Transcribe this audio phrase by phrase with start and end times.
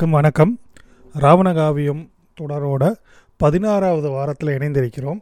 [0.00, 0.52] அனைவருக்கும் வணக்கம்.
[1.22, 2.00] ராவணகாவியம்
[2.40, 2.84] தொடரோட
[3.40, 5.18] பதினாறாவது வாரத்தில் இணைந்திருக்கிறோம்.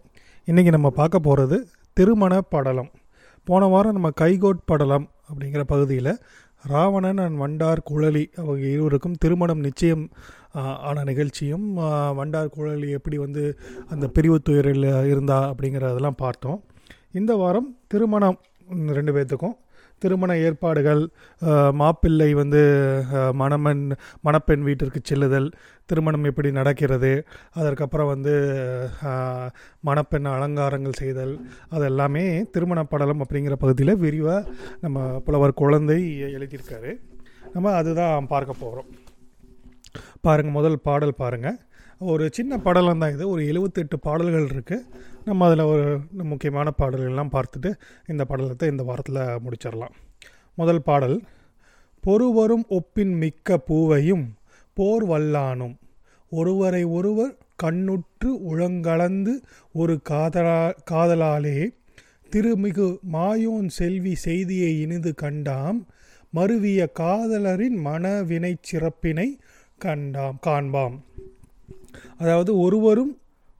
[0.49, 1.57] இன்றைக்கி நம்ம பார்க்க போகிறது
[1.97, 2.91] திருமண படலம்.
[3.49, 6.13] போன வாரம் நம்ம கைகோட் படலம் அப்படிங்கிற பகுதியில்
[6.73, 10.05] ராவணன் அண்ட் வண்டார் குழலி அவங்க இருவருக்கும் திருமணம் நிச்சயம்
[10.91, 11.67] ஆன நிகழ்ச்சியும்
[12.21, 13.45] வண்டார் குழலி எப்படி வந்து
[13.89, 16.61] அந்த பிரிவு துயரில் இருந்தா அப்படிங்கிறதெல்லாம் பார்த்தோம்.
[17.21, 18.39] இந்த வாரம் திருமணம்
[18.99, 19.59] ரெண்டு பேர்த்துக்கும்
[19.99, 21.03] திருமண ஏற்பாடுகள்
[21.73, 22.63] மாப்பிள்ளை வந்து
[23.33, 23.83] மணமன்
[24.23, 25.49] மணப்பெண் வீட்டிற்கு செல்லுதல்
[25.87, 27.13] திருமணம் எப்படி நடக்கிறது
[27.53, 28.35] அதற்கப்புறம் வந்து
[29.81, 31.35] மணப்பெண் அலங்காரங்கள் செய்தல்
[31.71, 36.01] அதெல்லாமே திருமண படலம் அப்படிங்கிற பகுதியில் விரிவாக நம்ம புலவர் குழந்தை
[36.37, 36.93] எழுதியிருக்காரு.
[37.53, 38.91] நம்ம அதுதான் பார்க்க போகிறோம்
[40.21, 41.59] பாருங்கள் முதல் பாடல் பாருங்கள்
[41.99, 43.29] ஒரு சின்ன படலம் தான் இது.
[43.29, 44.87] ஒரு எழுபத்தெட்டு பாடல்கள் இருக்குது
[45.25, 47.75] நம்ம அதில் ஒரு முக்கியமான பாடல்கள்லாம் பார்த்துட்டு
[48.07, 49.95] இந்த படலத்தை இந்த வாரத்தில் முடிச்சிடலாம்.
[50.55, 51.23] முதல் பாடல்
[52.01, 54.35] பொறுவரும் ஒப்பின் மிக்க பூவையும்
[54.75, 55.77] போர் வல்லானும்.
[56.31, 59.35] ஒருவரை ஒருவர் கண்ணுற்று உளங்கலந்து
[59.73, 61.69] ஒரு காதலா காதலாலே.
[62.31, 65.87] திருமிகு மாயோன் செல்வி செய்தியை இனிது கண்டாம்.
[66.35, 69.39] மருவிய காதலரின் மனவினை சிறப்பினை
[69.79, 70.97] கண்டாம் காண்பாம்.
[72.19, 73.13] அதாவது ஒருவரும்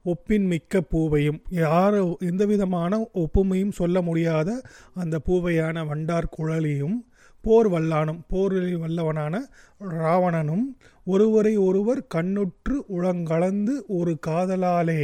[0.05, 4.49] ஒப்பின் மிக்க பூவையும் யார் எந்த விதமான ஒப்புமையும் சொல்ல முடியாத
[4.93, 6.97] அந்த பூவையான வண்டார் குழலியும்
[7.43, 9.35] போர் வல்லானும் போரில் வல்லவனான
[9.79, 10.65] ராவணனும்
[11.03, 15.01] ஒருவரை ஒருவர் கண்ணுற்று உளங்கலந்து ஒரு காதலாலே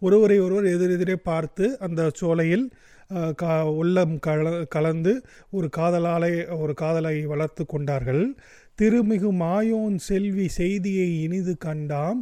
[0.00, 2.66] ஒருவரை ஒருவர் எதிரெதிரே பார்த்து அந்த சோலையில்
[3.36, 5.12] கா உள்ளம் கல கலந்து
[5.50, 8.22] ஒரு காதலாலை ஒரு காதலை வளர்த்து கொண்டார்கள்.
[8.78, 12.18] திருமிகு மாயோன் செல்வி செய்தியை இனிது கண்டாம்.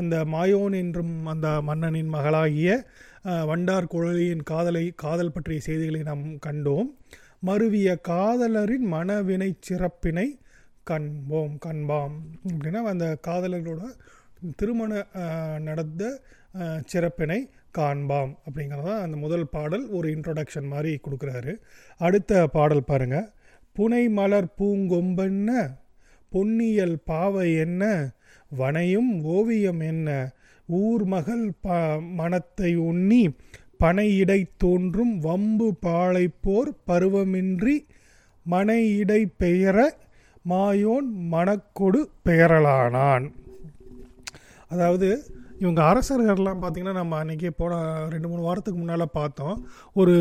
[0.00, 2.68] அந்த மாயோன் என்றும் அந்த மன்னனின் மகளாகிய
[3.50, 6.88] வண்டார் குழலியின் காதலை காதல் பற்றிய செய்திகளை நாம் கண்டோம்.
[7.48, 10.26] மருவிய காதலரின் மனவினை சிறப்பினை
[10.90, 12.16] கண்போம் கண்பாம்.
[12.48, 13.82] அப்படின்னா அந்த காதலர்களோட
[14.60, 14.92] திருமண
[15.68, 16.02] நடந்த
[16.92, 17.40] சிறப்பினை
[17.78, 21.52] காண்பாம் அப்படிங்கிறது தான் அந்த முதல் பாடல் ஒரு இன்ட்ரொடக்ஷன் மாதிரி கொடுக்குறாரு.
[22.00, 23.28] அடுத்த பாடல் பாருங்கள்
[23.76, 25.50] புனை மலர் பூங்கொம்பென்ன?
[26.32, 27.84] பொன்னியல் பாவை என்ன?
[28.56, 30.32] வனையும் ஓவியம் என்ன?
[30.66, 33.30] ஊர் மகள் ப மனத்தை உண்ணி
[33.80, 37.76] பனையிடை தோன்றும் வம்பு பாழைப்போர் பருவமின்றி
[38.50, 39.96] மனையிடை பெயர
[40.48, 43.32] மாயோன் மணக்கொடு பெயரலானான்.
[44.68, 45.24] அதாவது
[45.58, 47.74] இவங்க அரசர்கள்லாம் பார்த்திங்கன்னா நம்ம அன்றைக்கி போன
[48.08, 49.58] ரெண்டு மூணு வாரத்துக்கு முன்னால் பார்த்தோம்.
[49.94, 50.16] ஒரு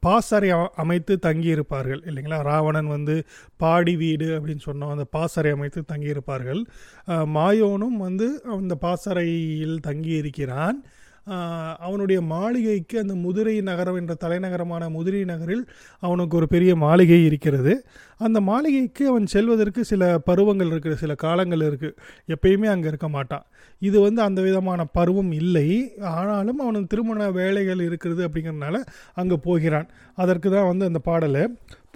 [0.00, 2.42] பாசறை அமைத்து அமைத்து தங்கியிருப்பார்கள் இல்லைங்களா?
[2.42, 3.16] ராவணன் வந்து
[3.56, 4.90] பாடி வீடு அப்படின்னு சொன்னோம்.
[4.90, 6.14] அந்த பாசறை அமைத்து தங்கியிருப்பார்கள்.
[6.16, 6.62] இருப்பார்கள்
[7.08, 10.24] மாயோனும் வந்து அந்த பாசறையில் தங்கியிருக்கிறான்.
[10.26, 10.78] இருக்கிறான்
[11.86, 15.64] அவனுடைய மாளிகைக்கு அந்த முதிரை நகரம் என்ற தலைநகரமான முதிரை நகரில்
[16.06, 17.72] அவனுக்கு ஒரு பெரிய மாளிகை இருக்கிறது.
[18.26, 21.96] அந்த மாளிகைக்கு அவன் செல்வதற்கு சில பருவங்கள் இருக்குது சில காலங்கள் இருக்குது
[22.34, 23.44] எப்பயுமே அங்கே இருக்க மாட்டான்.
[23.82, 25.68] இது வந்து அந்த விதமான பருவம் இல்லை.
[26.16, 28.76] ஆனாலும் அவனுக்கு திருமண வேலைகள் இருக்கிறது அப்படிங்கிறதுனால
[29.14, 29.88] அங்கே போகிறான்.
[30.14, 31.42] அதற்கு தான் வந்து அந்த பாடல்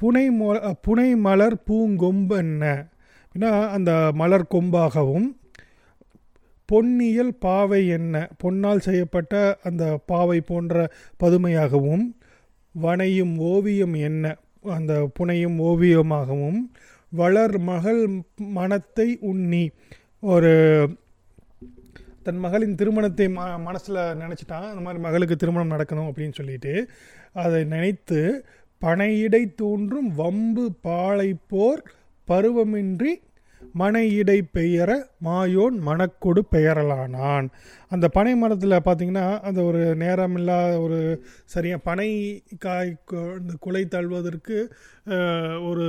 [0.01, 0.49] புனை மொ
[0.87, 2.65] புனை மலர் பூங்கொம்பென்ன?
[3.25, 3.91] அப்படின்னா அந்த
[4.21, 5.27] மலர் கொம்பாகவும்
[6.71, 8.15] பொன்னியல் பாவை என்ன?
[8.43, 10.75] பொன்னால் செய்யப்பட்ட அந்த பாவை போன்ற
[11.23, 12.05] பதுமையாகவும்
[12.75, 14.25] வனையும் ஓவியம் என்ன?
[14.77, 16.61] அந்த புனையும் ஓவியமாகவும்
[17.13, 18.03] வளர் மகள்
[18.37, 19.65] மனத்தை உண்ணி.
[20.33, 20.53] ஒரு
[22.23, 24.69] தன் மகளின் திருமணத்தை ம மனசில் நினச்சிட்டான்.
[24.71, 26.75] அந்த மாதிரி மகளுக்கு திருமணம் நடக்கணும் அப்படின்னு சொல்லிட்டு
[27.33, 28.21] அதை நினைத்து
[28.81, 31.83] பனையிடை தோன்றும் வம்பு பாலை போர்
[32.29, 33.13] பருவமின்றி
[33.81, 34.91] மனையிடை பெயர
[35.27, 37.49] மாயோன் மணக்கொடு பெயரலானான்.
[37.95, 41.01] அந்த பனை மரத்தில் பார்த்தீங்கன்னா அந்த ஒரு நேரமில்லாத ஒரு
[41.55, 42.11] சரியாக பனை
[42.67, 42.93] காய்
[43.41, 44.59] இந்த குலை தள்ளுவதற்கு
[45.71, 45.85] ஒரு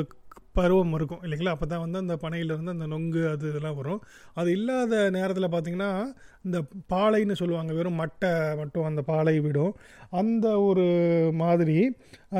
[0.57, 1.53] பருவம் இருக்கும் இல்லைங்களா?
[1.55, 4.01] அப்போ தான் வந்து அந்த பனையிலேருந்து அந்த நொங்கு அது இதெல்லாம் வரும்.
[4.39, 5.91] அது இல்லாத நேரத்தில் பார்த்தீங்கன்னா
[6.47, 6.57] இந்த
[6.93, 8.31] பாலைன்னு சொல்லுவாங்க வெறும் மட்டை
[8.61, 9.73] மட்டும் அந்த பாலை விடும்.
[10.21, 10.87] அந்த ஒரு
[11.43, 11.77] மாதிரி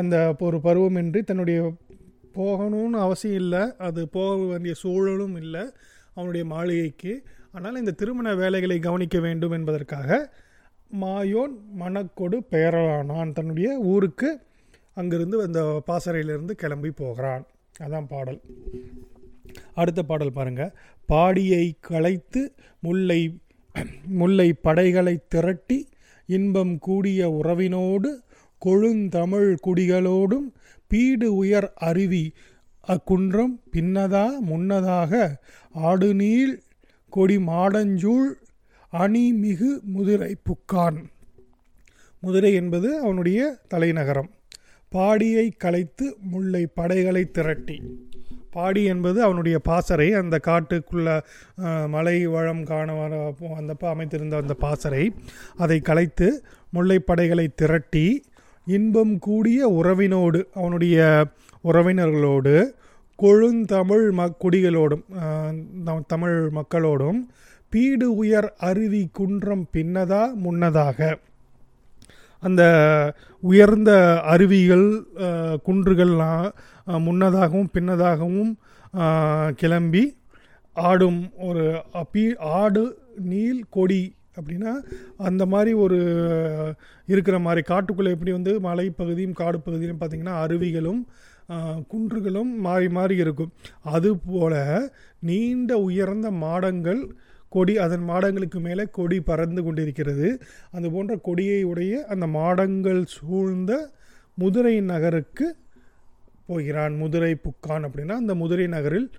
[0.02, 1.62] அந்த ஒரு பருவமின்றி தன்னுடைய
[2.36, 3.64] போகணும்னு அவசியம் இல்லை.
[3.78, 5.64] அது போக வேண்டிய சூழலும் இல்லை.
[6.14, 7.24] அவனுடைய மாளிகைக்கு.
[7.52, 10.32] ஆனால் இந்த திருமண வேலைகளை கவனிக்க வேண்டும் என்பதற்காக
[11.02, 14.40] மாயோன் மணக்கொடு பெயரலானான் தன்னுடைய ஊருக்கு
[14.94, 17.44] அங்கிருந்து அந்த பாசறையிலிருந்து கிளம்பி போகிறான்.
[17.79, 18.41] அதான் பாடல்.
[19.76, 20.73] அடுத்த பாடல் பாருங்கள்
[21.09, 23.38] பாடியை களைத்து முல்லை
[24.08, 25.88] முல்லை படைகளை திரட்டி
[26.26, 28.09] இன்பம் கூடிய உறவினோடு
[28.66, 30.47] கொழுந்தமிழ் குடிகளோடும்
[30.91, 32.26] பீடு உயர் அருவி
[32.88, 35.22] அக்குன்றம் பின்னதா முன்னதாக
[35.90, 36.53] ஆடுநீள்
[37.16, 38.29] கொடி மாடஞ்சூழ்
[39.02, 40.99] அணிமிகு முதிரை புக்கான்.
[42.23, 43.41] முதிரை என்பது அவனுடைய
[43.73, 44.32] தலைநகரம்.
[44.91, 47.78] பாடியை கலைத்து முல்லை படைகளை திரட்டி.
[48.55, 50.08] பாடி என்பது அவனுடைய பாசறை.
[50.22, 51.09] அந்த காட்டுக்குள்ள
[51.93, 53.14] மலை வளம் காண வர
[53.53, 55.03] வந்தப்போ அமைத்திருந்த அந்த பாசறை.
[55.64, 56.28] அதை கலைத்து
[56.73, 58.05] முல்லைப்படைகளை திரட்டி
[58.67, 61.25] இன்பம் கூடிய உறவினோடு அவனுடைய
[61.63, 62.55] உறவினர்களோடு
[63.16, 65.03] கொழுந்தமிழ் மக்குடிகளோடும்
[65.84, 67.19] நம் தமிழ் மக்களோடும்
[67.69, 71.17] பீடு உயர் அருவி குன்றம் பின்னதா முன்னதாக.
[72.41, 72.63] அந்த
[73.41, 74.87] உயர்ந்த அருவிகள்
[75.66, 76.49] குன்றுகள்லாம்
[76.87, 78.53] முன்னதாகவும் பின்னதாகவும்
[79.55, 80.17] கிளம்பி
[80.73, 81.81] ஆடும் ஒரு
[82.14, 84.73] பீ ஆடு நீல் கொடி அப்படின்னா
[85.29, 85.99] அந்த மாதிரி ஒரு
[87.07, 91.01] இருக்கிற மாதிரி காட்டுக்குள்ளே எப்படி வந்து மலைப்பகுதியும் காடு பகுதியும் பார்த்திங்கன்னா அருவிகளும்
[91.93, 93.51] குன்றுகளும் மாறி மாறி இருக்கும்.
[93.95, 94.89] அதுபோல்
[95.29, 97.01] நீண்ட உயர்ந்த மாடங்கள்
[97.55, 100.28] கொடி அதன் மாடங்களுக்கு மேலே கொடி பறந்து கொண்டிருக்கிறது.
[100.72, 103.72] அது போன்ற கொடியை உடைய அந்த மாடங்கள் சூழ்ந்த
[104.37, 105.47] முதுரை நகருக்கு
[106.45, 106.93] போகிறான்.
[107.01, 109.09] முதுரை புக்கான் அப்படின்னா அந்த முதுரை நகரில்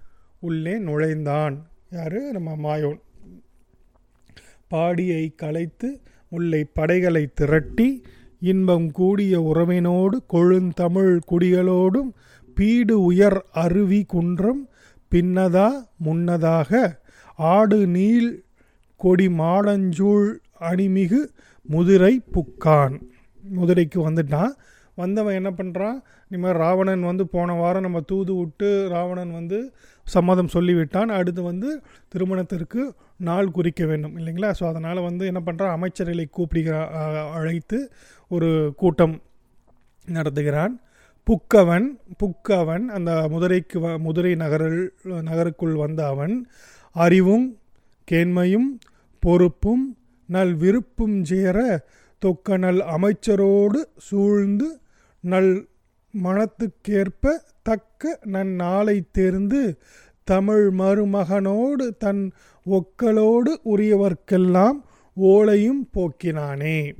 [0.40, 1.56] உள்ளே நுழைந்தான்.
[1.90, 2.20] யார்?
[2.36, 3.00] நம்ம மாயோன்.
[4.72, 5.88] பாடியை கலைத்து
[6.32, 7.88] முல்லை படைகளை திரட்டி
[8.50, 12.10] இன்பம் கூடிய உறவினோடு கொழுந்தமிழ் குடிகளோடும்
[12.56, 14.62] பீடு உயர் அருவி குன்றம்
[15.10, 16.80] பின்னதா முன்னதாக
[17.36, 18.30] ஆடு நீள்
[18.96, 20.28] கொடி மாடஞ்சூழ்
[20.60, 21.20] அணிமிகு
[21.68, 22.96] முதிரை புக்கான்.
[23.42, 24.52] முதிரைக்கு வந்துட்டான்.
[24.94, 25.98] வந்தவன் என்ன பண்ணுறான்
[26.28, 29.58] இனிமேல் ராவணன் வந்து போன வாரம் நம்ம தூது விட்டு ராவணன் வந்து
[30.06, 31.10] சம்மதம் சொல்லிவிட்டான்.
[31.18, 31.68] அடுத்து வந்து
[32.12, 32.82] திருமணத்திற்கு
[33.20, 34.50] நாள் குறிக்க வேண்டும் இல்லைங்களா?
[34.58, 36.76] ஸோ அதனால் வந்து என்ன பண்ணுறான் அமைச்சர்களை கூப்பிடுகிற
[37.38, 37.78] அழைத்து
[38.30, 38.50] ஒரு
[38.82, 39.14] கூட்டம்
[40.06, 40.74] நடத்துகிறான்.
[41.26, 41.88] புக்கவன்
[42.20, 44.80] புக்கவன் அந்த முதுரைக்கு வ முதுரை நகரில்
[45.28, 46.34] நகருக்குள் வந்த அவன்
[46.96, 47.46] அறிவும்
[48.08, 48.68] கேண்மையும்
[49.22, 49.84] பொறுப்பும்
[50.28, 51.58] நல் விருப்பும் சேர
[52.22, 54.68] தொக்க நல் அமைச்சரோடு சூழ்ந்து
[55.24, 55.52] நல்
[56.14, 59.78] மனத்துக்கேற்ப தக்க நன்னாளை தேர்ந்து
[60.24, 62.32] தமிழ் மருமகனோடு தன்
[62.66, 64.78] ஒக்களோடு உரியவர்க்கெல்லாம்
[65.20, 66.92] ஓலையும் போக்கினானே.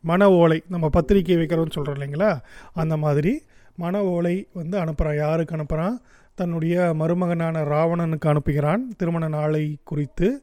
[0.00, 2.40] மன ஓலை நம்ம பத்திரிக்கை வைக்கிறோம்னு சொல்கிறோம் இல்லைங்களா?
[2.72, 3.42] அந்த மாதிரி
[3.76, 5.96] மன ஓலை வந்து அனுப்புகிறான் யாருக்கு அனுப்புகிறான்
[6.34, 8.80] தன்னுடைய மருமகனான ராவணனுக்கு அனுப்புகிறான்.
[8.96, 10.42] திருமண நாளை குறித்து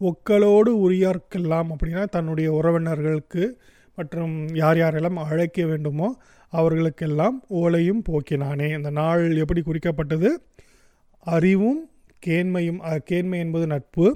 [0.00, 3.50] ஒக்களோடு உரியார்க்கெல்லாம் அப்படின்னா தன்னுடைய உறவினர்களுக்கு
[3.96, 6.16] மற்றும் யார் யாரெல்லாம் அழைக்க வேண்டுமோ
[6.58, 8.68] அவர்களுக்கெல்லாம் ஓலையும் போக்கினானே.
[8.76, 10.30] இந்த நாள் எப்படி குறிக்கப்பட்டது?
[11.26, 11.82] அறிவும்
[12.26, 14.06] கேண்மையும் கேண்மை என்பது நட்பு.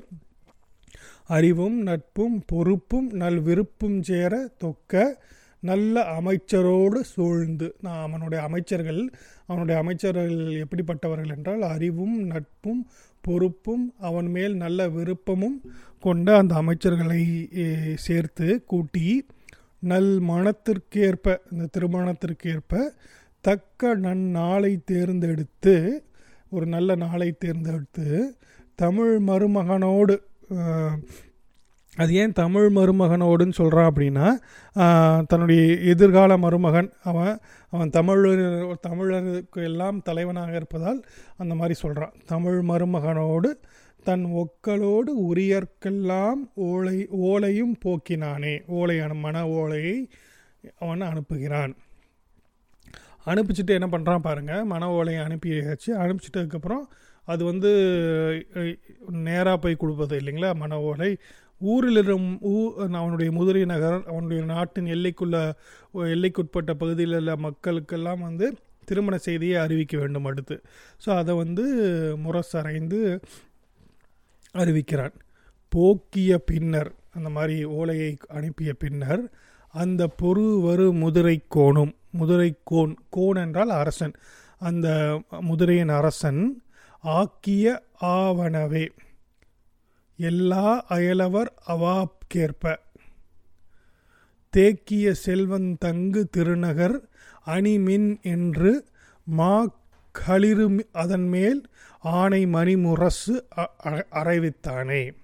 [1.34, 4.92] அறிவும் நட்பும் பொறுப்பும் நல் விருப்பும் சேர தொக்க
[5.60, 7.68] நல்ல அமைச்சரோடு சூழ்ந்து.
[7.82, 9.00] நான் அவனுடைய அமைச்சர்கள்
[9.46, 10.34] அவனுடைய அமைச்சர்கள்
[10.64, 12.82] எப்படிப்பட்டவர்கள் என்றால் அறிவும் நட்பும்
[13.26, 15.58] பொறுப்பும் அவன் மேல் நல்ல விருப்பமும்
[16.00, 17.22] கொண்ட அந்த அமைச்சர்களை
[18.06, 19.06] சேர்த்து கூட்டி
[19.82, 22.73] நல் மனத்திற்கேற்ப இந்த திருமணத்திற்கேற்ப
[23.44, 25.75] தக்க நன்னாளை தேர்ந்தெடுத்து
[26.50, 28.06] ஒரு நல்ல நாளை தேர்ந்தெடுத்து
[28.75, 30.14] தமிழ் மருமகனோடு
[31.96, 34.26] அது ஏன் தமிழ் மருமகனோடுன்னு சொல்கிறான் அப்படின்னா
[35.26, 37.37] தன்னுடைய எதிர்கால மருமகன் அவன்
[37.72, 38.43] அவன் தமிழர்
[38.81, 41.00] தமிழருக்கு எல்லாம் தலைவனாக இருப்பதால்
[41.37, 43.50] அந்த மாதிரி சொல்கிறான் தமிழ் மருமகனோடு
[44.06, 48.67] தன் ஒக்களோடு உரியர்க்கெல்லாம் ஓலை ஓலையும் போக்கினானே.
[48.67, 50.08] ஓலை அனு- மன ஓலையை
[50.79, 51.75] அவன் அனுப்புகிறான்.
[53.26, 55.87] அனுப்பிச்சிட்டு என்ன பண்ணுறான் பாருங்கள் மன ஓலையை அனுப்பியாச்சு.
[55.87, 56.81] அனுப்பிச்சிட்டதுக்கப்புறம்
[57.25, 57.70] அது வந்து
[59.11, 60.55] நேராக போய் கொடுப்பது இல்லைங்களா?
[60.55, 61.17] மன ஓலை.
[61.58, 65.53] ஊரில் இருக்கும் ஊ அவனுடைய முதிரை நகர் அவனுடைய நாட்டின் எல்லைக்குள்ள
[65.94, 70.63] எல்லைக்குட்பட்ட பகுதியில் உள்ள மக்களுக்கெல்லாம் வந்து திருமண செய்தியை அறிவிக்க வேண்டும் அடுத்து.
[71.06, 71.65] ஸோ அதை வந்து
[72.17, 73.20] முரசரைந்து
[74.63, 75.15] அறிவிக்கிறான்.
[75.72, 79.22] போக்கிய பின்னர் அந்த மாதிரி ஓலையை அனுப்பிய பின்னர்
[79.75, 84.15] அந்த பொறு வரு முதிரை கோணும் முதிரை கோன் கோன் என்றால் அரசன்.
[84.58, 84.89] அந்த
[85.41, 86.43] முதிரையின் அரசன்
[87.01, 87.67] ஆக்கிய
[88.01, 88.86] ஆவனவே
[90.19, 92.65] எல்லா அயலவர் அவாப்கேற்ப
[94.53, 96.96] தேக்கிய செல்வந்தங்கு திருநகர்
[97.46, 98.72] அணிமின் என்று
[99.25, 99.55] மா
[100.15, 101.60] களிறு அதன் மேல்
[101.98, 105.17] ஆணை மணிமுரசு அ- அறைவித்தானே.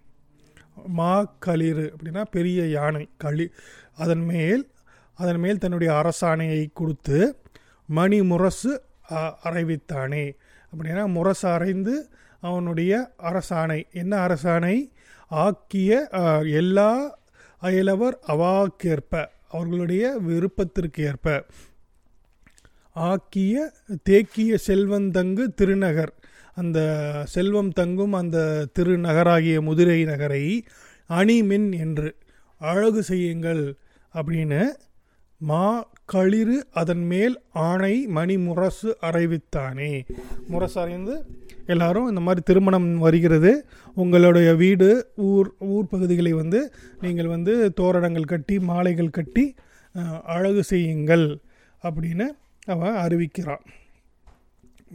[0.87, 3.51] மா களிறு அப்படின்னா பெரிய யானை களி.
[3.95, 4.71] அதன் மேல்
[5.15, 7.37] அதன் மேல் தன்னுடைய அரசாணையை கொடுத்து
[7.87, 8.83] மணி முரசு
[9.45, 10.37] அறைவித்தானே.
[10.73, 12.09] அப்படின்னா முரசு அறைந்து
[12.41, 13.91] அவனுடைய அரசாணை.
[13.93, 14.91] என்ன அரசாணை?
[15.29, 16.09] ஆக்கிய
[16.53, 17.19] எல்லா
[17.63, 21.45] அயலவர் அவாக்கேற்ப அவர்களுடைய விருப்பத்திற்கு ஏற்ப
[22.93, 26.22] ஆக்கிய தேக்கிய செல்வந்தங்கு திருநகர்.
[26.55, 26.79] அந்த
[27.25, 28.39] செல்வம் தங்கும் அந்த
[28.79, 30.45] திருநகராகிய முதிரை நகரை
[31.11, 32.09] அணிமின் என்று
[32.61, 33.63] அழகு செய்யுங்கள்
[34.15, 34.61] அப்படின்னு
[35.41, 35.65] மா
[36.05, 37.35] களிறு அதன் மேல்
[37.67, 39.93] ஆணை மணி முரசு அறைவித்தானே.
[40.49, 41.15] முரசு அறைந்து
[41.67, 43.53] எல்லாரும் இந்த மாதிரி திருமணம் வருகிறது.
[43.97, 44.89] உங்களுடைய வீடு
[45.29, 46.61] ஊர் ஊர் பகுதிகளை வந்து
[47.01, 49.45] நீங்கள் வந்து தோரணங்கள் கட்டி மாலைகள் கட்டி
[50.37, 51.27] அழகு செய்யுங்கள்
[51.83, 52.27] அப்படின்னு
[52.67, 53.65] அவன் அறிவிக்கிறான்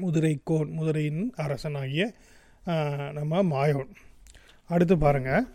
[0.02, 2.04] முதுரைக்கோன் முதுரையின் அரசனாகிய
[3.18, 3.92] நம்ம மாயோன்.
[4.70, 5.46] அடுத்து பாருங்கள்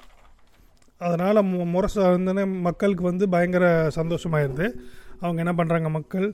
[1.01, 4.67] அதனால் மு முரசு வந்து மக்களுக்கு வந்து பயங்கர சந்தோஷமாயிருது.
[5.23, 6.29] அவங்க என்ன பண்ணுறாங்க மக்கள்?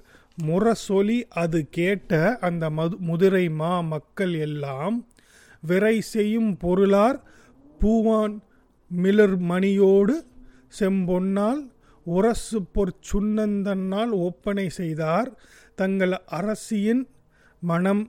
[0.49, 2.12] முரசொலி அது கேட்ட
[2.49, 4.97] அந்த மது முதுரை மா மக்கள் எல்லாம்
[5.62, 7.19] விரை செய்யும் பொருளார்
[7.81, 8.37] பூவான்
[8.91, 10.15] மிளர் மணியோடு
[10.79, 11.61] செம்பொன்னால்
[12.07, 15.31] உரசு பொற் சுண்ணந்தன்னால் ஒப்பனை செய்தார்.
[15.79, 17.03] தங்கள் அரசியின்
[17.62, 18.03] மனம்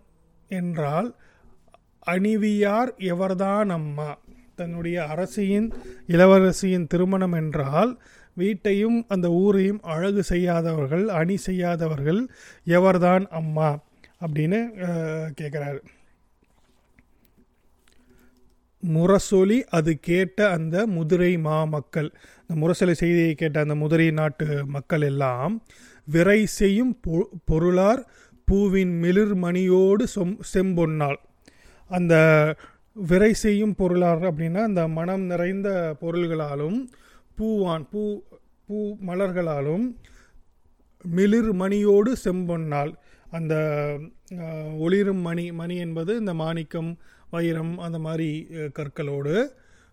[0.52, 1.10] என்றால்
[2.08, 4.10] அணிவியார் எவர்தான் அம்மா?
[4.56, 5.68] தன்னுடைய அரசியின்
[6.08, 7.92] இளவரசியின் திருமணம் என்றால்
[8.38, 12.22] வீட்டையும் அந்த ஊரையும் அழகு செய்யாதவர்கள் அணி செய்யாதவர்கள்
[12.68, 13.70] எவர்தான் அம்மா?
[14.22, 14.60] அப்படின்னு
[15.38, 15.80] கேட்குறாரு
[18.84, 22.10] முரசொலி அது கேட்ட அந்த முதுரை மா மக்கள்
[22.42, 25.54] இந்த முரசொலி செய்தியை கேட்ட அந்த முதுரை நாட்டு மக்கள் எல்லாம்
[26.08, 28.02] விரை செய்யும் பொ- பொருளார்
[28.50, 31.20] பூவின் மிளிர் மணியோடு சொம் செம்பொன்னால்
[31.92, 32.16] அந்த
[33.04, 35.70] விரை செய்யும் பொருளார் அப்படின்னா அந்த மனம் நிறைந்த
[36.02, 36.80] பொருள்களாலும்
[37.38, 38.02] பூவான் பூ
[38.70, 39.86] பூ மலர்களாலும்
[41.06, 42.92] மிளிர் மணியோடு செம்பொன்னால்
[43.32, 43.54] அந்த
[44.80, 46.92] ஒளிரும் மணி மணி என்பது இந்த மாணிக்கம்
[47.30, 48.30] வைரம் அந்த மாதிரி
[48.74, 49.36] கற்களோடு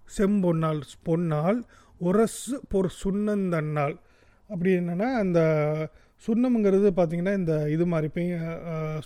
[0.08, 1.58] செம்பொன்னால் பொன்னால்
[2.00, 3.96] உரசு பொர் சுண்ணந்தன்னால்
[4.50, 5.40] அப்படி என்னென்னா அந்த
[6.22, 8.30] சுண்ணம்ங்கிறது பார்த்திங்கன்னா இந்த இது மாதிரி பெய்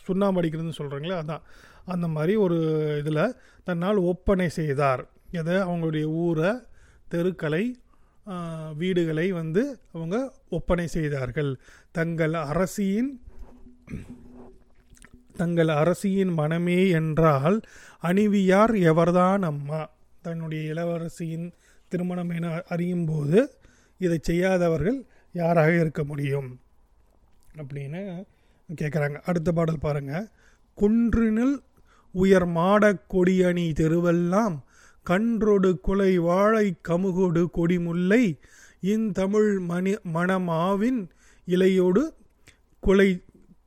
[0.04, 1.44] சுண்ணாம்பு அடிக்கிறதுன்னு சொல்கிறீங்களே அதான்.
[1.92, 2.58] அந்த மாதிரி ஒரு
[3.00, 3.34] இதில்
[3.66, 5.02] தன்னால் ஒப்பனை செய்தார்.
[5.40, 5.56] எதை?
[5.66, 6.52] அவங்களுடைய ஊரை
[7.14, 7.64] தெருக்களை
[8.80, 9.62] வீடுகளை வந்து
[9.94, 10.16] அவங்க
[10.56, 11.50] ஒப்பனை செய்தார்கள்.
[11.98, 13.10] தங்கள் அரசியின்
[15.40, 17.56] தங்கள் அரசியின் மனமே என்றால்
[18.08, 19.80] அணிவியார் எவர்தான் அம்மா?
[20.26, 21.46] தன்னுடைய இளவரசியின்
[21.92, 23.38] திருமணம் என அறியும் போது
[24.00, 24.98] இதை செய்யாதவர்கள்
[25.34, 26.50] யாராக இருக்க முடியும்?
[27.56, 28.24] அப்படின்னு
[28.76, 30.28] கேட்குறாங்க அடுத்த பாடல் பாருங்கள்
[30.74, 31.62] குன்றினில்
[32.12, 34.58] உயர் மாடக் கொடியணி தெருவெல்லாம்
[35.10, 38.38] கன்றொடு குலை வாழை கமுகொடு கொடிமுல்லை
[38.80, 41.08] இந்தமிழ் மணி மணமாவின்
[41.46, 42.02] இலையோடு
[42.80, 43.22] குலை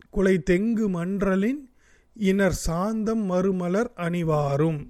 [0.10, 1.70] குலை தெங்கு மன்றலின்
[2.13, 4.88] இனர் சாந்தம் மறுமலர் அணிவாரும்.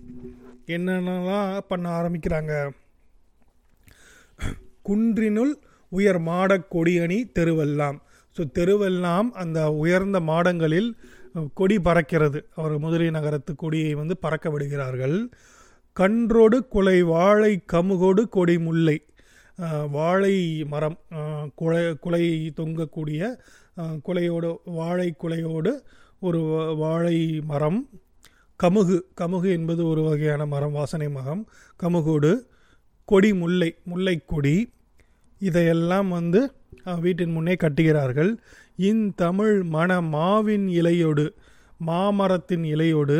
[0.65, 2.69] என்னென்னலாம் பண்ண ஆரம்பிக்கிறாங்க.
[4.85, 5.53] குன்றினுள்
[5.89, 8.01] உயர் மாடக் கொடியணி தெருவெல்லாம்
[8.37, 10.95] ஸோ தெருவெல்லாம் அந்த உயர்ந்த மாடங்களில்
[11.53, 12.43] கொடி பறக்கிறது.
[12.55, 15.29] அவர் முதலி நகரத்து கொடியை வந்து பறக்க விடுகிறார்கள்.
[15.93, 19.01] கன்றோடு குலை வாழை கமுகோடு கொடி முல்லை.
[19.89, 20.97] வாழை மரம்
[21.55, 23.35] குலை குலை தொங்கக்கூடிய
[24.05, 25.79] குலையோடு வாழை குலையோடு
[26.19, 27.89] ஒரு வா- வாழை மரம்.
[28.63, 31.47] கமுகு கமுகு என்பது ஒரு வகையான மரம் வாசனை மரம்.
[31.83, 32.39] கமுகோடு
[33.05, 34.73] கொடி முல்லை முல்லை கொடி.
[35.39, 36.51] இதையெல்லாம் வந்து
[37.01, 38.31] வீட்டின் முன்னே கட்டுகிறார்கள்.
[38.83, 41.25] இந்தமிழ் மண மாவின் இலையோடு
[41.77, 43.17] மாமரத்தின் இலையோடு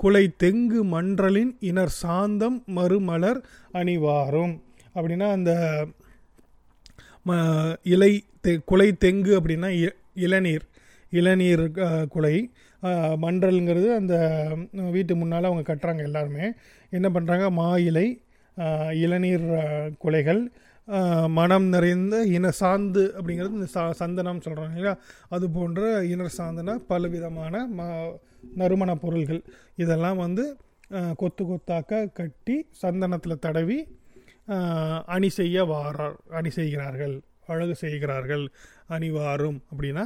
[0.00, 3.40] குலை தெங்கு மன்றலின் இனர் சாந்தம் மறுமலர்
[3.72, 4.54] அணிவாரும்.
[4.94, 5.52] அப்படின்னா அந்த
[7.26, 7.32] ம
[7.84, 10.64] இலை தெ குலை தெங்கு அப்படின்னா இ- இளநீர்
[11.12, 11.64] இளநீர்
[12.08, 12.34] குலை
[13.22, 14.14] மன்றல்ங்கிறது அந்த
[14.90, 16.46] வீட்டு முன்னால் அவங்க கட்டுறாங்க எல்லாருமே.
[16.90, 18.06] என்ன பண்ணுறாங்க மா இலை
[19.04, 19.46] இளநீர்
[19.98, 20.42] குலைகள்
[21.36, 24.94] மனம் நிறைந்த இன சாந்து அப்படிங்கிறது இந்த சா சந்தனம் சொல்கிறாங்க இல்லையா?
[25.34, 25.80] அது போன்ற
[26.12, 27.88] இனர் சாந்தன பலவிதமான ம
[28.60, 29.42] நறுமண பொருள்கள்.
[29.82, 30.44] இதெல்லாம் வந்து
[31.20, 33.78] கொத்து கொத்தாக்க கட்டி சந்தனத்தில் தடவி
[35.14, 37.14] அணி செய்ய வாரார் அணி செய்கிறார்கள்
[37.52, 38.44] அழகு செய்கிறார்கள்
[38.96, 40.04] அணிவாரும் அப்படின்னா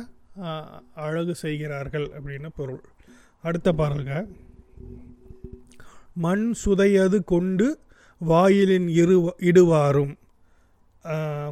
[1.06, 2.80] அழகு செய்கிறார்கள் அப்படின்னு பொருள்.
[3.44, 4.12] அடுத்த பாருங்க.
[6.24, 7.66] மண் சுதையது கொண்டு
[8.20, 9.18] வாயிலின் இரு
[9.50, 10.14] இடுவாரும்.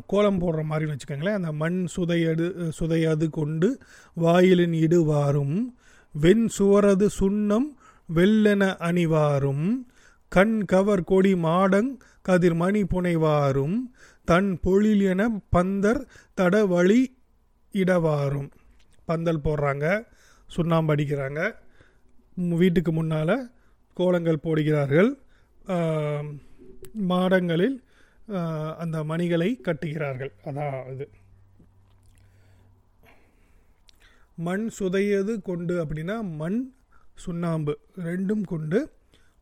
[0.07, 1.39] கோலம் போடுற மாதிரி வச்சுக்கோங்களேன்.
[1.41, 2.47] அந்த மண் சுதையடு
[2.79, 3.69] சுதையது கொண்டு
[4.15, 5.57] வாயிலின் இடுவாரும்
[6.15, 7.69] வெண் சுவரது சுண்ணம்
[8.09, 9.67] வெள்ளென அணிவாரும்
[10.29, 11.91] கண் கவர் கொடி மாடங்
[12.29, 13.77] கதிர்மணி புனைவாரும்
[14.25, 15.23] தன் பொழில் என
[15.57, 16.01] பந்தர்
[16.41, 17.01] தட வழி
[17.73, 18.49] இடவாரும்
[19.05, 19.87] பந்தல் போடுறாங்க
[20.47, 21.41] சுண்ணாம்பு அடிக்கிறாங்க.
[22.37, 23.37] வீட்டுக்கு முன்னால்
[23.95, 25.11] கோலங்கள் போடுகிறார்கள்.
[27.11, 27.77] மாடங்களில்
[28.77, 30.33] அந்த மணிகளை கட்டுகிறார்கள்.
[30.45, 31.09] அதான் இது.
[34.37, 36.73] மண் சுதையது கொண்டு அப்படின்னா மண்
[37.15, 38.91] சுண்ணாம்பு ரெண்டும் கொண்டு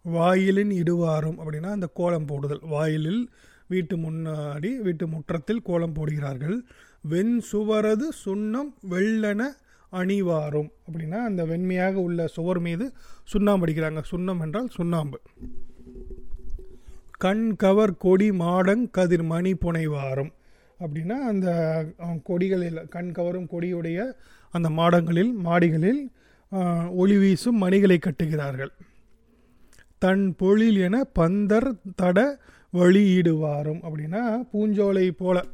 [0.03, 2.61] வாயிலின் இடுவாரும் அப்படின்னா அந்த கோலம் போடுதல்.
[2.63, 3.31] வாயிலில்
[3.69, 6.63] வீட்டு முன்னாடி வீட்டு முற்றத்தில் கோலம் போடுகிறார்கள்.
[7.03, 9.43] வெண் சுவரது சுண்ணம் வெள்ளென
[9.93, 12.93] அணிவாரும் அப்படின்னா அந்த வெண்மையாக உள்ள சுவர் மீது
[13.25, 14.03] சுண்ணாம்பு அடிக்கிறாங்க.
[14.11, 15.21] சுண்ணம் என்றால் சுண்ணாம்பு.
[17.25, 20.33] கண் கவர் கொடி மாடங் கதிர் மணி புனைவாரும்.
[20.85, 21.49] அப்படின்னா அந்த
[22.29, 23.99] கொடிகளில் கண் கவரும் கொடியுடைய
[24.55, 26.03] அந்த மாடங்களில் மாடிகளில்
[27.03, 28.73] ஒளி வீசும் மணிகளை கட்டுகிறார்கள்.
[30.03, 31.69] தன் பொழில் என பந்தர்
[32.03, 32.19] தட
[32.79, 33.81] வழியிடுவாரும்.
[33.87, 35.45] அப்படின்னா பூஞ்சோலை போல.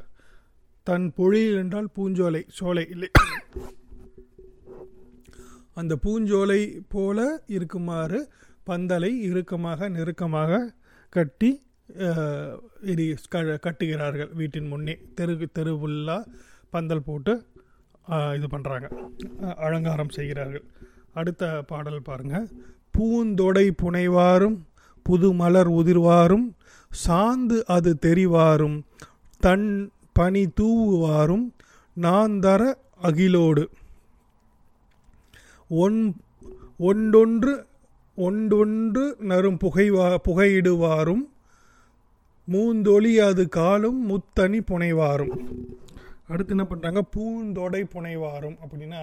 [0.87, 3.11] தன் பொழில் என்றால் பூஞ்சோலை சோலை இல்லை.
[5.81, 6.61] அந்த பூஞ்சோலை
[6.95, 7.19] போல
[7.57, 8.21] இருக்குமாறு
[8.69, 10.59] பந்தலை இறுக்கமாக நெருக்கமாக
[11.11, 11.51] கட்டி
[12.91, 14.95] எரி க- கட்டுகிறார்கள் வீட்டின் முன்னே.
[15.15, 16.17] தெரு தெருவுல்லா
[16.71, 17.33] பந்தல் போட்டு
[18.37, 18.87] இது பண்ணுறாங்க
[19.57, 20.65] அலங்காரம் செய்கிறார்கள்.
[21.15, 22.37] அடுத்த பாடல் பாருங்க.
[22.99, 24.59] பூந்தொடை புனைவாரும்
[25.07, 26.47] புது மலர் உதிர்வாரும்
[27.07, 28.79] சாந்து அது தெரிவாரும்
[29.41, 29.67] தன்
[30.13, 31.47] பனி தூவுவாரும்
[31.97, 32.63] நாந்தர
[33.03, 33.65] அகிலோடு.
[35.69, 35.99] ஒன்
[36.81, 37.53] ஒன்றொன்று
[38.27, 41.25] ஒன்றொன்று நரும் புகைவா புகையிடுவாரும்
[42.49, 45.33] மூந்தொளி அது காலும் முத்தனி புனைவாரும்.
[46.31, 48.57] அடுத்து என்ன பண்ணுறாங்க பூந்தொடை புனைவாரும்.
[48.63, 49.03] அப்படின்னா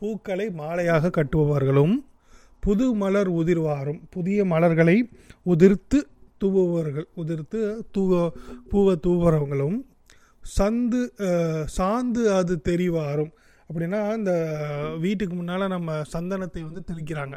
[0.00, 1.94] பூக்களை மாலையாக கட்டுபவர்களும்
[2.62, 4.00] புது மலர் உதிர்வாரும்.
[4.14, 4.96] புதிய மலர்களை
[5.52, 5.98] உதிர்த்து
[6.42, 7.60] தூவுபவர்கள் உதிர்த்து
[7.96, 8.20] தூவ
[8.70, 9.78] பூவை தூவுறவங்களும்
[10.56, 11.00] சந்து
[11.76, 13.32] சாந்து அது தெரிவாரும்.
[13.68, 14.32] அப்படின்னா இந்த
[15.04, 17.36] வீட்டுக்கு முன்னால் நம்ம சந்தனத்தை வந்து தெளிக்கிறாங்க.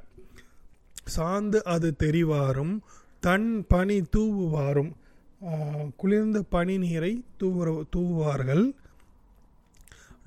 [1.05, 2.75] சார்ந்து அது தெரிவாரும்
[3.19, 4.91] தன் பனி தூவுவாரும்.
[6.01, 8.65] குளிர்ந்த பனி நீரை தூவுற தூவுவார்கள்.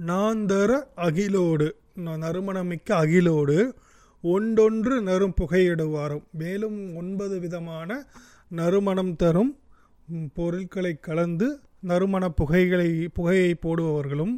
[0.08, 0.70] நாந்தர
[1.06, 1.68] அகிலோடு
[2.24, 3.58] நறுமணமிக்க அகிலோடு
[4.24, 6.24] ஒன்றொன்று நறும் புகையிடுவாரும்.
[6.32, 7.90] மேலும் ஒன்பது விதமான
[8.58, 9.52] நறுமணம் தரும்
[10.34, 11.48] பொருட்களை கலந்து
[11.80, 14.34] நறுமண புகைகளை புகையை போடுபவர்களும்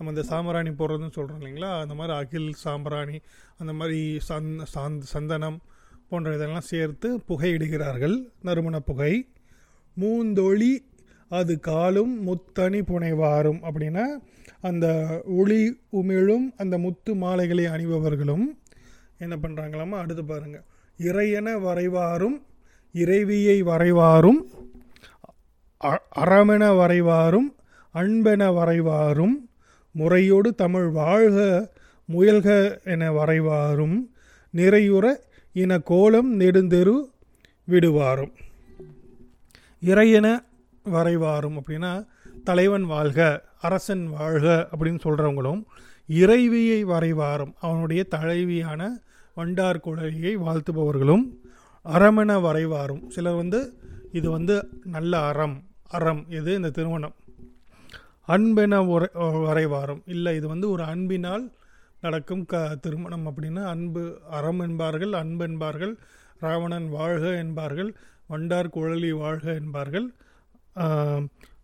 [0.00, 1.80] நம்ம இந்த சாம்பிராணி போடுறதுன்னு சொல்கிறோம் இல்லைங்களா?
[1.80, 3.20] அந்த மாதிரி அகில் சாம்பிராணி
[3.58, 5.60] அந்த மாதிரி சந் சாந்த் சந்தனம்
[6.08, 8.32] போன்ற இதெல்லாம் சேர்த்து புகையிடுகிறார்கள்.
[8.42, 9.28] நறுமண புகை.
[10.00, 10.84] மூந்தொளி
[11.28, 14.04] அது காலும் முத்தணி புனைவாரும் அப்படின்னா
[14.60, 14.86] அந்த
[15.24, 18.58] ஒளி உமிழும் அந்த முத்து மாலைகளை அணிபவர்களும்
[19.18, 20.62] என்ன பண்ணுறாங்களாமா அடுத்து பாருங்க.
[20.98, 22.46] இறையென வரைவாரும்
[22.92, 24.48] இறைவியை வரைவாரும்
[25.84, 27.54] அ- அறமென வரைவாரும்
[27.94, 29.49] அன்பென வரைவாரும்
[29.92, 31.70] முறையோடு தமிழ் வாழ்க
[32.12, 32.48] முயல்க
[32.84, 34.14] என வரைவாரும்
[34.56, 35.16] நிறையுற
[35.52, 36.96] இன கோலம் நெடுந்தெரு
[37.68, 38.32] விடுவாரும்.
[39.84, 40.44] இறையென
[40.82, 42.06] வரைவாரும் அப்படின்னா
[42.44, 45.64] தலைவன் வாழ்க அரசன் வாழ்க அப்படின்னு சொல்கிறவங்களும்
[46.06, 47.54] இறைவியை வரைவாரும்.
[47.60, 48.88] அவனுடைய தலைவியான
[49.34, 51.24] வண்டார் குழலியை வாழ்த்துபவர்களும்
[51.84, 53.10] அறமென வரைவாரும்.
[53.10, 53.72] சிலர் வந்து
[54.12, 57.14] இது வந்து நல்ல அறம் அறம் இது இந்த திருமணம்.
[58.30, 61.50] அன்பென உரை- வரைவாரும் இல்லை இது வந்து ஒரு அன்பினால்
[62.00, 65.96] நடக்கும் க திருமணம் அப்படின்னா அன்பு அறம் என்பார்கள் அன்பு என்பார்கள்
[66.38, 67.94] ராவணன் வாழ்க என்பார்கள்
[68.26, 70.12] வண்டார் குழலி வாழ்க என்பார்கள்.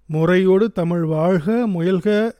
[0.06, 2.32] முறையோடு தமிழ் வாழ்க முயல்க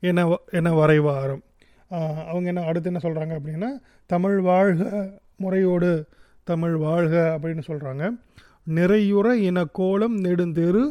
[0.00, 1.42] என வ- என வரைவாரும்.
[1.88, 6.06] அவங்க என்ன அடுத்து என்ன சொல்கிறாங்க அப்படின்னா தமிழ் வாழ்க முறையோடு
[6.44, 8.20] தமிழ் வாழ்க அப்படின்னு சொல்கிறாங்க
[8.68, 10.90] நிறையுற இன கோலம் நெடுந்தெரு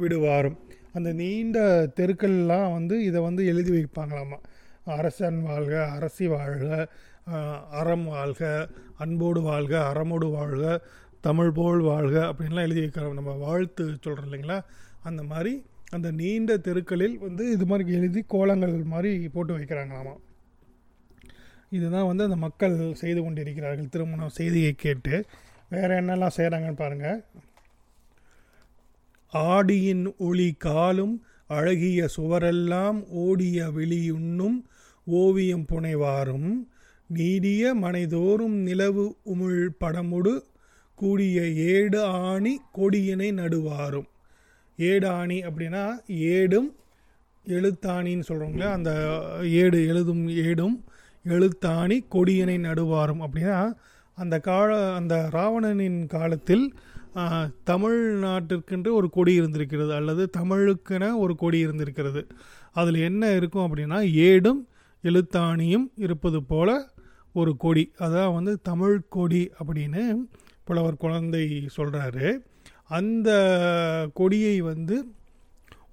[0.00, 0.56] விடுவாரும்.
[0.94, 1.58] அந்த நீண்ட
[1.98, 4.38] தெருக்கள்லாம் வந்து இதை வந்து எழுதி வைப்பாங்களாமா?
[4.96, 6.64] அரசன் வாழ்க அரசி வாழ்க
[7.80, 8.42] அறம் வாழ்க
[9.02, 10.64] அன்போடு வாழ்க அறமோடு வாழ்க
[11.26, 14.58] தமிழ் போல் வாழ்க அப்படின்லாம் எழுதி வைக்கிறோம் நம்ம வாழ்த்து சொல்கிறோம் இல்லைங்களா?
[15.08, 15.52] அந்த மாதிரி
[15.96, 20.14] அந்த நீண்ட தெருக்களில் வந்து இது மாதிரி எழுதி கோலங்கள் மாதிரி போட்டு வைக்கிறாங்களாமா?
[21.76, 23.92] இதுதான் வந்து அந்த மக்கள் செய்து கொண்டிருக்கிறார்கள்.
[23.94, 25.14] திருமணம் செய்தியை கேட்டு
[25.70, 27.20] வேறு என்னெல்லாம் செய்கிறாங்கன்னு பாருங்கள்
[29.34, 34.58] ஆடியின் ஒளி காலும் அழகிய சுவரெல்லாம் ஓடிய விழியுண்ணும்
[35.06, 36.66] ஓவியம் புனைவாரும்.
[37.06, 40.38] நீடிய மனைதோறும் நிலவு உமிழ் படமுடு
[40.94, 44.08] கூடிய ஏடு ஆணி கொடியினை நடுவாரும்.
[44.76, 46.70] ஏடு ஆணி அப்படின்னா ஏடும்
[47.46, 48.90] எழுத்தாணின்னு சொல்கிறோங்களே அந்த
[49.42, 50.82] ஏடு எழுதும் ஏடும்
[51.24, 53.72] எழுத்தாணி கொடியினை நடுவாரும் அப்படின்னா
[54.14, 56.74] அந்த கால அந்த ராவணனின் காலத்தில்
[57.66, 62.26] தமிழ்நாட்டிற்கென்று ஒரு கொடி இருந்திருக்கிறது அல்லது தமிழுக்கென ஒரு கொடி இருந்திருக்கிறது.
[62.72, 63.98] அதில் என்ன இருக்கும் அப்படின்னா
[64.28, 64.60] ஏடும்
[65.02, 66.90] எழுத்தாணியும் இருப்பது போல
[67.32, 67.92] ஒரு கொடி.
[67.98, 70.16] அதான் வந்து தமிழ் கொடி அப்படின்னு
[70.64, 72.38] புலவர் குழந்தை சொல்கிறாரு
[72.88, 73.30] அந்த
[74.14, 75.04] கொடியை வந்து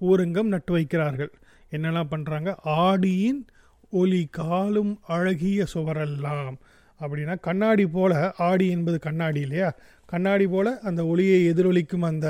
[0.00, 1.32] ஊரங்கம் நட்டு வைக்கிறார்கள்.
[1.70, 3.46] என்னெல்லாம் பண்ணுறாங்க ஆடியின்
[3.90, 6.54] ஒலி காலும் அழகிய சுவரெல்லாம்.
[7.00, 9.74] அப்படின்னா கண்ணாடி போல ஆடி என்பது கண்ணாடி இல்லையா?
[10.12, 12.28] கண்ணாடி போல் அந்த ஒளியை எதிரொலிக்கும் அந்த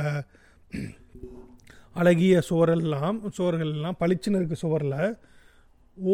[2.01, 5.01] அழகிய சுவரெல்லாம் சுவர்கள் எல்லாம் பளிச்சுன்னு இருக்க சுவரில்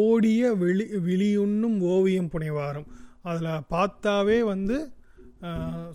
[0.03, 2.89] ஓடிய விழி விழியுண்ணும் ஓவியம் புனைவாரும்.
[3.29, 4.77] அதில் பார்த்தாவே வந்து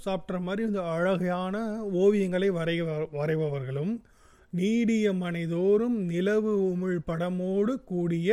[0.05, 1.55] சாப்பிட்ற மாதிரி இந்த அழகான
[2.01, 2.81] ஓவியங்களை வரைய
[3.19, 3.93] வரைபவர்களும்
[4.59, 8.29] நீடிய மனைதோறும் நிலவு உமிழ் படமோடு கூடிய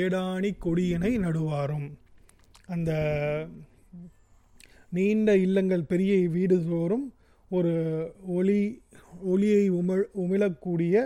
[0.00, 1.88] ஏடாணி கொடியினை நடுவாரும்.
[2.74, 2.92] அந்த
[4.90, 7.06] நீண்ட இல்லங்கள் பெரிய வீடு தோறும்
[7.50, 7.72] ஒரு
[8.26, 8.82] ஒளி
[9.22, 10.96] ஒளியை உமிழ் உமிழக்கூடிய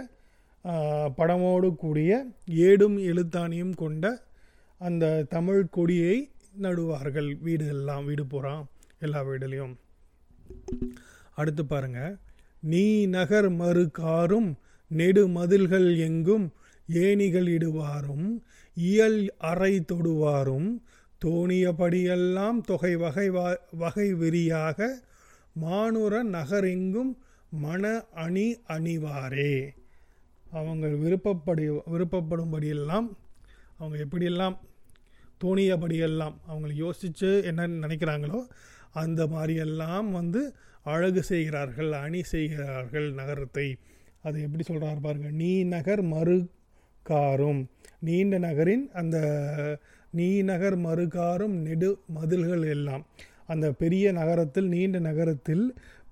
[1.19, 4.23] படமோடு கூடிய ஏடும் எழுத்தாணியும் கொண்ட
[4.79, 6.31] அந்த தமிழ் கொடியை
[6.63, 7.29] நடுவார்கள்.
[7.41, 8.67] வீடு எல்லாம் வீடு போகிறான்
[9.01, 9.75] எல்லா வீடுலேயும்.
[11.35, 12.17] அடுத்து பாருங்க.
[12.61, 14.51] நீ நகர் மறு காரும்
[14.89, 16.53] நெடு மதில்கள் எங்கும்
[16.89, 18.27] ஏணிகள் இடுவாரும்
[18.75, 20.69] இயல் அறை தொடுவாரும்
[21.25, 23.27] தோணியபடியெல்லாம் தொகை வகை
[23.83, 24.79] வகை விரியாக
[25.61, 27.13] மானுர நகரெங்கும்
[27.65, 27.85] மன
[28.25, 29.55] அணி அணிவாரே.
[30.51, 33.09] அவங்க விருப்பப்படி விருப்பப்படும்படியெல்லாம்
[33.79, 34.57] அவங்க எப்படியெல்லாம்
[35.45, 38.41] தோணியபடியெல்லாம் அவங்களை யோசித்து என்ன நினைக்கிறாங்களோ
[39.03, 40.41] அந்த மாதிரியெல்லாம் வந்து
[40.87, 43.67] அழகு செய்கிறார்கள் அணி செய்கிறார்கள் நகரத்தை.
[44.23, 46.37] அது எப்படி சொல்கிறார் பாருங்கள் நீ நகர் மறு
[47.07, 47.63] காரும்
[47.99, 49.17] நீண்ட நகரின் அந்த
[50.19, 53.05] நீ நகர் மறுகாரும் நெடு மதில்கள் எல்லாம்.
[53.53, 55.65] அந்த பெரிய நகரத்தில் நீண்ட நகரத்தில்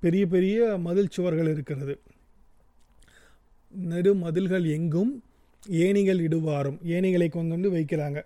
[0.04, 1.94] பெரிய பெரிய மதில் சுவர்கள் இருக்கிறது.
[3.90, 5.12] நெடு மதில்கள் எங்கும்
[5.68, 6.78] ஏணிகள் இடுவாரும்.
[6.94, 8.20] ஏணிகளை கொண்டு வந்து வைக்கிறாங்க.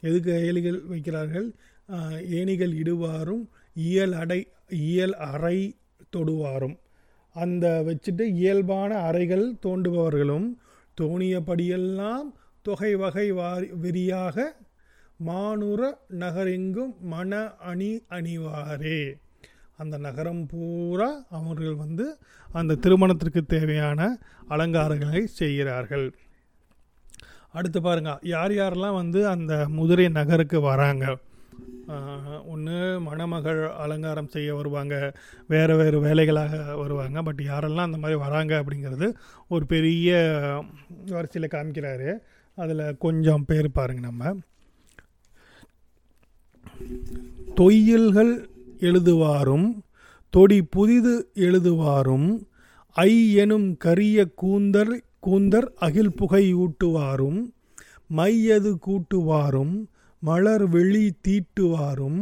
[0.00, 1.48] எதுக்கு ஏணிகள் வைக்கிறார்கள்?
[2.38, 3.44] ஏணிகள் இடுவாரும்
[3.74, 5.58] இயல் அடை இயல் அறை
[6.16, 6.76] தொடுவாரும்.
[7.34, 10.48] அந்த வச்சுட்டு இயல்பான அறைகள் தோண்டுபவர்களும்
[11.00, 12.28] தோணியபடியெல்லாம்
[12.66, 14.36] தொகை வகை வாரி வெறியாக
[15.28, 15.80] மானுர
[16.22, 19.00] நகரெங்கும் மன அணி அணிவாரே.
[19.80, 22.06] அந்த நகரம் பூரா அவர்கள் வந்து
[22.58, 24.00] அந்த திருமணத்திற்கு தேவையான
[24.54, 26.06] அலங்காரங்களை செய்கிறார்கள்.
[27.58, 31.06] அடுத்து பாருங்கள் யார் யாரெல்லாம் வந்து அந்த முதிரை நகருக்கு வராங்க?
[32.52, 34.94] ஒன்று மணமகள் அலங்காரம் செய்ய வருவாங்க
[35.52, 39.08] வேறு வேறு வேலைகளாக வருவாங்க பட் யாரெல்லாம் அந்த மாதிரி வராங்க அப்படிங்கிறது
[39.54, 40.10] ஒரு பெரிய
[41.16, 42.08] வரிசையில் காமிக்கிறாரு.
[42.54, 44.34] அதில் கொஞ்சம் பேர் பாருங்க நம்ம.
[47.56, 48.48] தொய்யல்கள்
[48.80, 49.82] எழுதுவாரும்
[50.30, 52.28] தொடி புதிது எழுதுவாரும்
[52.92, 57.40] ஐ எனும் கரிய கூந்தர் கூந்தர் அகில் புகை ஊட்டுவாரும்
[58.08, 59.74] மையது கூட்டுவாரும்
[60.22, 62.20] மலர் வெளி தீட்டுவாரும்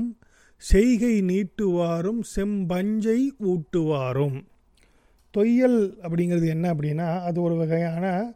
[0.57, 4.45] செய்கை நீட்டுவாரும் செம்பஞ்சை ஊட்டுவாரும்.
[5.35, 8.35] தொய்யல் அப்படிங்கிறது என்ன அப்படின்னா அது ஒரு வகையான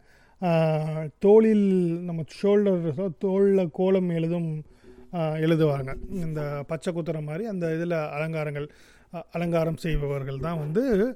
[1.19, 4.63] தோளில் நம்ம ஷோல்டர் தோளில் கோலம் எழுதும்
[5.13, 5.97] எழுதுவாங்க.
[6.11, 8.71] இந்த பச்சை குத்துற மாதிரி அந்த இதில் அலங்காரங்கள்
[9.31, 11.15] அலங்காரம் செய்பவர்கள் தான் வந்து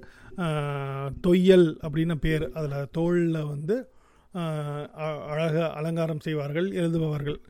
[1.27, 2.51] தொய்யல் அப்படின்னு பேர்.
[2.53, 3.89] அதில் தோளில் வந்து
[4.37, 4.89] அ-
[5.27, 7.41] அழக அலங்காரம் செய்வார்கள் எழுதுபவர்கள்.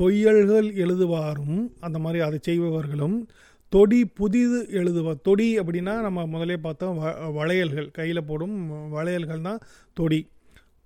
[0.00, 3.28] தொய்யல்கள் எழுதுவாரும் அந்த மாதிரி அதை செய்பவர்களும்.
[3.68, 7.90] தொடி புதிது எழுதுவ தொடி அப்படின்னா நம்ம முதலே பார்த்தோம் வ வளையல்கள்.
[7.90, 9.58] கையில் போடும் வளையல்கள் தான்
[9.92, 10.28] தொடி.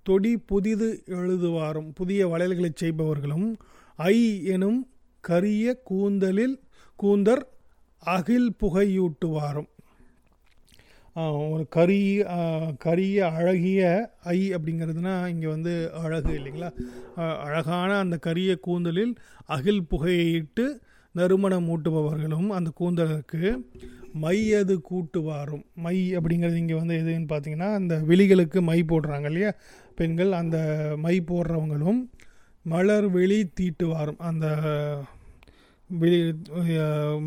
[0.09, 3.49] தொடி புதிது எழுதுவாரும் புதிய வளையல்களை செய்பவர்களும்
[3.99, 4.17] ஐ
[4.55, 4.79] எனும்
[5.23, 6.55] கரிய கூந்தலில்
[6.99, 7.43] கூந்தர்
[8.03, 9.69] அகில் புகையூட்டுவாரும்.
[11.53, 12.01] ஒரு கரி
[12.85, 13.81] கரிய அழகிய
[14.35, 16.69] ஐ அப்படிங்கிறதுனா இங்கே வந்து அழகு இல்லைங்களா?
[17.45, 19.13] அழகான அந்த கரிய கூந்தலில்
[19.55, 20.65] அகில் புகையிட்டு
[21.15, 23.43] நறுமணம் ஊட்டுபவர்களும் அந்த கூந்தலுக்கு
[24.23, 25.63] மையது கூட்டுவாரும்.
[25.85, 29.51] மை அப்படிங்கிறது இங்கே வந்து எதுன்னு பார்த்தீங்கன்னா அந்த விழிகளுக்கு மை போடுறாங்க இல்லையா?
[29.99, 30.57] பெண்கள் அந்த
[31.03, 32.01] மை போடுறவங்களும்
[32.65, 34.19] மலர் வெளி தீட்டுவாரும்.
[34.29, 34.45] அந்த
[35.89, 36.19] விழி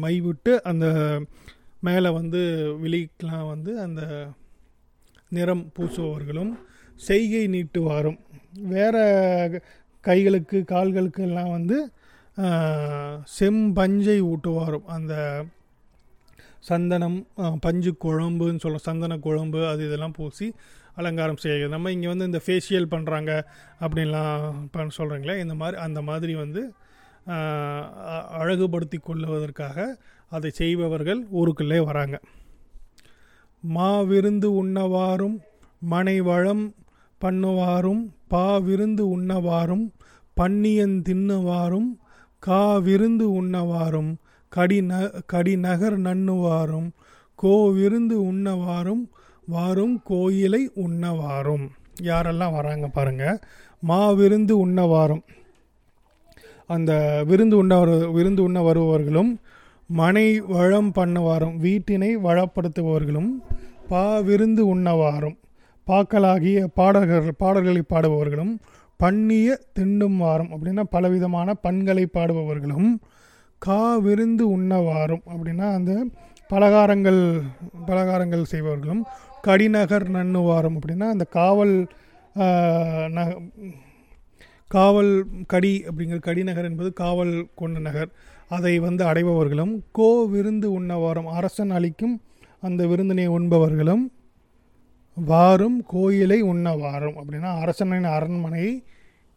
[0.03, 0.87] மை விட்டு அந்த
[1.87, 2.41] மேலே வந்து
[2.83, 4.03] விழிக்கெலாம் வந்து அந்த
[5.37, 6.53] நிறம் பூசுபவர்களும்
[7.09, 8.19] செய்கை நீட்டுவாரும்.
[8.73, 9.03] வேறு
[10.05, 11.79] கைகளுக்கு கால்களுக்கு எல்லாம் வந்து
[13.39, 14.87] செம்பஞ்சை ஊட்டுவாரும்.
[14.97, 15.15] அந்த
[16.69, 17.19] சந்தனம்
[17.65, 20.47] பஞ்சு குழம்புன்னு சொல்ல சந்தன குழம்பு அது இதெல்லாம் பூசி
[20.97, 23.31] அலங்காரம் செய்கிறது நம்ம இங்கே வந்து இந்த ஃபேஷியல் பண்ணுறாங்க
[23.81, 26.63] அப்படின்லாம் பண்ண சொல்கிறீங்களே இந்த மாதிரி அந்த மாதிரி வந்து
[27.27, 29.77] அ- அழகுபடுத்தி கொள்ளுவதற்காக
[30.31, 32.17] அதை செய்பவர்கள் ஊருக்குள்ளே வராங்க.
[33.65, 35.37] மா விருந்து உண்ணவாரும்
[35.83, 36.75] மனை வளம்
[37.21, 39.85] பண்ணுவாரும் பா விருந்து உண்ணவாரும்
[40.37, 41.91] பன்னியன் தின்னுவாரும்
[42.43, 44.13] கா விருந்து உண்ணவாரும்
[44.53, 44.93] கடி ந
[45.27, 46.89] கடி நகர் நண்ணுவாரும்
[47.39, 49.03] கோ விருந்து உண்ணவாரும்
[49.47, 51.69] வாரும் கோயிலை உண்ணவாரும்.
[52.03, 53.39] யாரெல்லாம் வராங்க பாருங்க.
[53.81, 55.23] மா விருந்து உண்ணவாரும்.
[56.67, 59.41] அந்த விருந்து உண்ண வரு- விருந்து உண்ண வருபவர்களும்
[59.87, 63.29] மனை வளம் பண்ணுவாரும் வீட்டினை வளப்படுத்துபவர்களும்
[63.89, 65.39] பா விருந்து உண்ணவாரும்.
[65.87, 68.59] பாக்களாகிய பாடல்கள் பாடல்களை பாடுபவர்களும்
[68.97, 70.49] பண்ணிய திண்டும் வாரம்.
[70.51, 72.99] அப்படின்னா பலவிதமான பண்களை பாடுபவர்களும்
[73.59, 75.23] கா விருந்து உண்ணவாரும்.
[75.27, 76.07] அப்படின்னா அந்த
[76.51, 77.43] பலகாரங்கள்
[77.87, 79.07] பலகாரங்கள் செய்பவர்களும்
[79.47, 81.75] கடிநகர் நன்னுவாரம் அப்படின்னா அந்த காவல்
[83.17, 83.29] நக
[84.75, 85.11] காவல்
[85.53, 88.11] கடி அப்படிங்கிற கடிநகர் என்பது காவல் கொண்ட நகர்.
[88.57, 92.15] அதை வந்து அடைபவர்களும் கோ விருந்து உண்ணவாரம் அரசன் அளிக்கும்
[92.69, 94.05] அந்த விருந்தினை உண்பவர்களும்
[95.17, 98.67] வாரும் கோயிலை உண்ண வாரும் அப்படின்னா அரசனின் அரண்மனை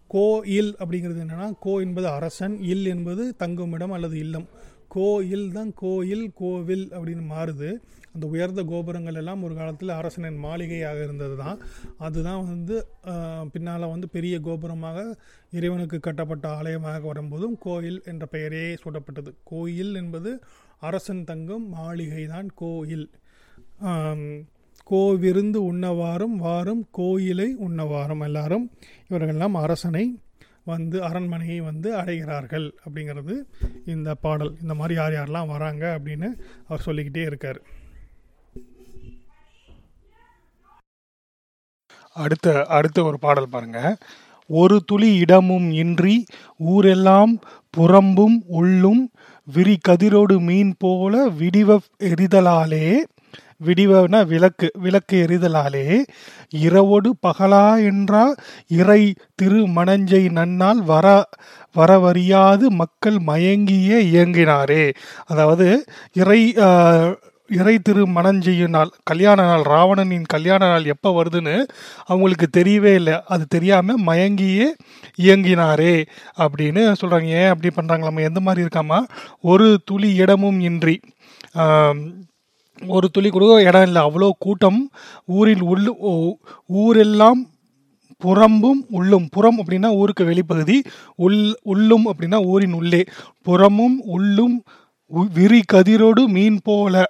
[0.09, 4.47] கோயில் அப்படிங்கிறது என்னென்னா கோ என்பது அரசன் இல் என்பது தங்குமிடம் அல்லது இல்லம்.
[4.95, 7.69] கோயில் தான் கோயில் கோவில் அப்படின்னு மாறுது.
[8.15, 11.57] அந்த உயர்ந்த கோபுரங்கள் எல்லாம் ஒரு காலத்தில் அரசனின் மாளிகையாக இருந்தது தான்
[12.05, 12.75] அதுதான் வந்து
[13.53, 14.99] பின்னால் வந்து பெரிய கோபுரமாக
[15.57, 19.31] இறைவனுக்கு கட்டப்பட்ட ஆலயமாக வரும்போதும் கோயில் என்ற பெயரே சூட்டப்பட்டது.
[19.51, 20.31] கோயில் என்பது
[20.89, 23.07] அரசன் தங்கும் மாளிகை தான் கோயில்
[24.91, 28.65] கோவிருந்து உண்ணவாரும் வாரும் கோயிலை உண்ணவாரும் எல்லாரும்
[29.09, 30.03] இவர்களெல்லாம் அரசனை
[30.71, 33.33] வந்து அரண்மனையை வந்து அடைகிறார்கள் அப்படிங்கிறது
[33.93, 34.53] இந்த பாடல்.
[34.63, 36.29] இந்த மாதிரி யார் யாரெல்லாம் வராங்க அப்படின்னு
[36.67, 37.59] அவர் சொல்லிக்கிட்டே இருக்கார்.
[42.15, 43.79] அடுத்த அடுத்த ஒரு பாடல் பாருங்க.
[44.49, 46.15] ஒரு துளி இடமும் இன்றி
[46.71, 47.31] ஊரெல்லாம்
[47.73, 49.01] புறம்பும் உள்ளும்
[49.47, 51.69] விரி கதிரோடு மீன் போல விடிவ
[52.11, 52.87] எரிதலாலே
[53.65, 55.83] விடிவன விளக்கு விளக்கு எரிதலாலே
[56.61, 58.23] இரவோடு பகலா என்றா
[58.79, 59.01] இறை
[59.35, 61.05] திரு மணஞ்சை நன்னால் வர
[61.75, 64.83] வரவறியாது மக்கள் மயங்கியே இயங்கினாரே.
[65.25, 65.67] அதாவது
[66.13, 66.41] இறை
[67.49, 71.55] இறை திரு மணஞ்செய்யும் நாள் கல்யாண நாள் ராவணனின் கல்யாண நாள் எப்போ வருதுன்னு
[72.11, 73.15] அவங்களுக்கு தெரியவே இல்லை.
[73.33, 74.67] அது தெரியாமல் மயங்கியே
[75.23, 75.95] இயங்கினாரே
[76.43, 78.99] அப்படின்னு சொல்கிறாங்க ஏன் அப்படி பண்ணுறாங்களாமா எந்த மாதிரி இருக்காமா
[79.51, 80.95] ஒரு துளி இடமும் இன்றி.
[82.95, 84.01] ஒரு துளி கூட இடம் இல்லை.
[84.07, 84.79] அவ்வளோ கூட்டம்
[85.37, 85.91] ஊரில் உள்ளு
[86.81, 87.41] ஊரெல்லாம்
[88.21, 89.27] புறம்பும் உள்ளும்.
[89.35, 90.77] புறம் அப்படின்னா ஊருக்கு வெளிப்பகுதி
[91.25, 91.39] உள்
[91.73, 93.01] உள்ளும் அப்படின்னா ஊரின் உள்ளே.
[93.47, 94.57] புறமும் உள்ளும்
[95.07, 97.05] விரி கதிரோடு மீன் போல.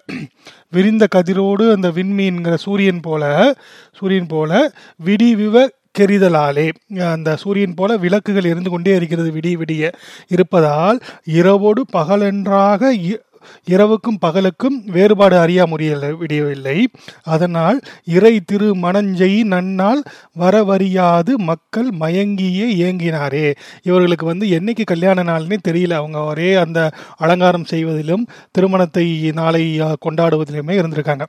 [0.71, 3.53] விரிந்த கதிரோடு அந்த விண்மீன்கிற சூரியன் போல
[3.93, 5.67] சூரியன் போல விடி விவ
[5.99, 6.71] கெரிதலாலே.
[7.11, 9.91] அந்த சூரியன் போல விளக்குகள் இருந்து கொண்டே இருக்கிறது விடிய விடிய.
[10.27, 13.19] இருப்பதால் இரவோடு பகலென்றாக இ-
[13.65, 16.77] இரவுக்கும் பகலுக்கும் வேறுபாடு அறியா முடியல விடியவில்லை
[17.23, 20.03] அதனால் இறை திரு மணஞ்செய் நன்னால்
[20.39, 23.45] வரவறியாது மக்கள் மயங்கியே ஏங்கினாரே
[23.83, 25.93] இவர்களுக்கு வந்து என்னைக்கு கல்யாண நாள்னே தெரியல.
[25.93, 26.79] அவங்க ஒரே அந்த
[27.17, 31.25] அலங்காரம் செய்வதிலும் திருமணத்தை நாளை கொண்டாடுவதிலுமே இருந்திருக்காங்க.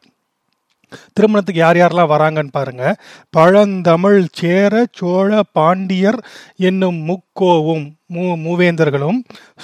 [1.12, 2.96] திருமணத்துக்கு யார் யாரெல்லாம் வராங்கன்னு பாருங்க.
[3.30, 6.24] பழந்தமிழ் சேர சோழ பாண்டியர்
[6.56, 9.18] என்னும் முக்கோவும் மூ மூவேந்தர்களும்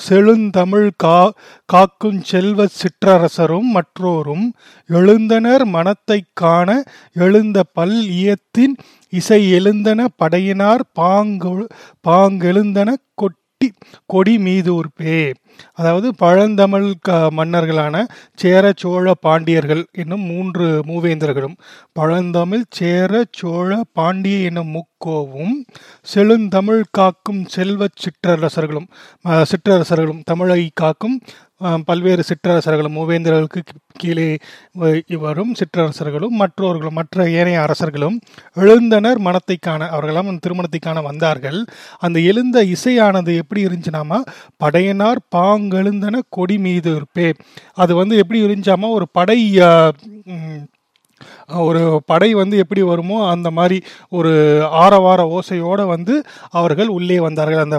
[0.08, 1.32] செழுந்தமிழ் கா
[1.64, 4.46] காக்கும் செல்வ சிற்றரசரும் மற்றோரும்
[4.88, 6.82] எழுந்தனர் மனத்தைக் காண
[7.12, 8.76] எழுந்த பல் இயத்தின்
[9.08, 11.66] இசை எழுந்தன படையினார் பாங்கு
[12.08, 12.92] பாங்கெழுந்தன
[13.62, 13.68] கொட்டி
[14.10, 15.18] கொடி மீதூர்ப்பே
[15.76, 17.96] அதாவது பழந்தமிழ் க மன்னர்களான
[18.38, 21.56] சேர சோழ பாண்டியர்கள் என்னும் மூன்று மூவேந்தர்களும்
[21.92, 25.54] பழந்தமிழ் சேர சோழ பாண்டிய என்னும் முக்கோவும்
[26.06, 28.88] செழுந்தமிழ் காக்கும் செல்வச் சிற்றரசர்களும்
[29.44, 31.16] சிற்றரசர்களும் தமிழை காக்கும்
[31.84, 34.38] பல்வேறு சிற்றரசர்களும் மூவேந்தர்களுக்கு கீழே
[34.78, 38.20] வ- வரும் சிற்றரசர்களும் மற்றவர்களும் மற்ற ஏனைய அரசர்களும்
[38.54, 39.88] எழுந்தனர் மனத்தை காண.
[39.88, 41.64] அவர்களெல்லாம் திருமணத்தை காண வந்தார்கள்.
[41.98, 44.20] அந்த எழுந்த இசையானது எப்படி இருந்துச்சுனாமா
[44.56, 47.34] படையனார் பாங்கெழுந்தன கொடி மீது இருப்பே.
[47.72, 49.60] அது வந்து எப்படி இருந்துச்சாமா ஒரு படை
[51.58, 53.78] ஒரு படை வந்து எப்படி வருமோ அந்த மாதிரி
[54.10, 54.32] ஒரு
[54.70, 57.78] ஆரவார ஓசையோடு வந்து அவர்கள் உள்ளே வந்தார்கள் அந்த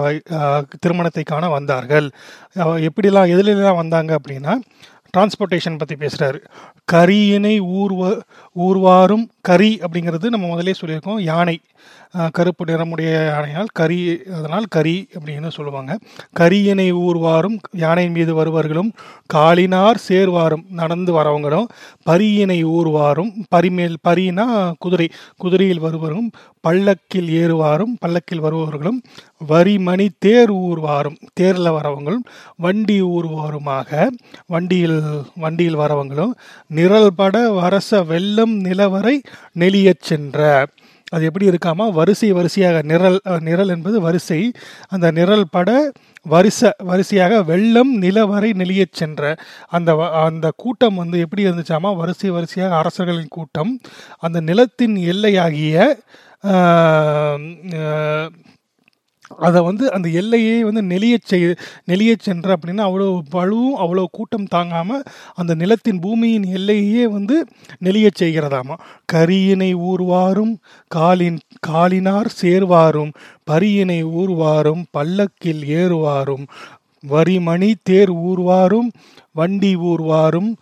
[0.80, 2.08] திருமணத்தை காண வந்தார்கள்.
[2.88, 4.54] எப்படிலாம் எதுலாம் வந்தாங்க அப்படின்னா
[5.14, 6.40] டிரான்ஸ்போர்ட்டேஷன் பற்றி பேசுகிறாரு
[6.92, 8.02] கரியினை ஊர்வ
[8.64, 11.20] ஊர்வாரும் கரி அப்படிங்கிறது நம்ம முதலே சொல்லியிருக்கோம்.
[11.32, 11.56] யானை
[12.36, 13.98] கருப்பு நிறமுடைய யானையால் கரி
[14.36, 15.92] அதனால் கரி அப்படின்னு சொல்லுவாங்க.
[16.40, 18.90] கரியினை ஊர்வாரும் யானையின் மீது வருவர்களும்
[19.34, 21.66] காலினார் சேர்வாரும் நடந்து வரவங்களும்
[22.10, 24.46] பரியினை ஊர்வாரும் பரிமேல் பரினா
[24.84, 25.08] குதிரை
[25.44, 26.28] குதிரையில் வருவரும்
[26.60, 29.00] பல்லக்கில் ஏறுவாரும் பல்லக்கில் வருபவர்களும்
[29.48, 32.24] வரிமணி தேர் ஊர்வாரும் தேரில் வரவங்களும்
[32.56, 34.08] வண்டி ஊர்வாருமாக
[34.46, 35.00] வண்டியில்
[35.36, 36.32] வண்டியில் வரவங்களும்
[36.68, 39.16] நிரல்பட வரச வெள்ளம் நிலவரை
[39.58, 40.66] நெளியச் சென்ற.
[41.12, 41.92] அது எப்படி இருக்காமா?
[41.92, 44.52] வரிசை வரிசையாக நிரல் நிரல் என்பது வரிசை.
[44.88, 45.92] அந்த நிரல் பட
[46.28, 49.36] வரிச வரிசையாக வெள்ளம் நிலவரை நெளியச் சென்ற.
[49.68, 51.96] அந்த அந்த கூட்டம் வந்து எப்படி இருந்துச்சாமா?
[51.96, 53.80] வரிசை வரிசையாக அரசர்களின் கூட்டம்.
[54.18, 55.96] அந்த நிலத்தின் எல்லையாகிய
[59.30, 61.54] அதை வந்து அந்த எல்லையே வந்து நெளிய செய்
[61.86, 65.02] நெளிய சென்ற அப்படின்னா அவ்வளோ பழுவும் அவ்வளோ கூட்டம் தாங்காமல்
[65.34, 67.46] அந்த நிலத்தின் பூமியின் எல்லையே வந்து
[67.84, 68.76] நெளிய செய்கிறதாமா?
[69.12, 70.54] கரியினை ஊர்வாரும்
[70.88, 73.12] காலின் காலினார் சேர்வாரும்
[73.50, 76.44] பரியினை ஊர்வாரும் பல்லக்கில் ஏறுவாரும்
[77.08, 78.88] வரிமணி தேர் ஊர்வாரும்
[79.32, 80.52] வண்டி ஊர்வாரும்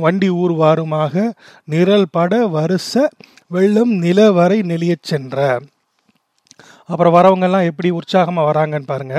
[0.00, 1.30] வண்டி ஊர்வாருமாக
[1.64, 3.08] நிரல் பட வருஷ
[3.46, 5.60] வெள்ளம் நிலவரை நெளியச் சென்ற.
[6.90, 9.16] அப்புறம் வரவங்கெல்லாம் எப்படி உற்சாகமாக வராங்கன்னு பாருங்க.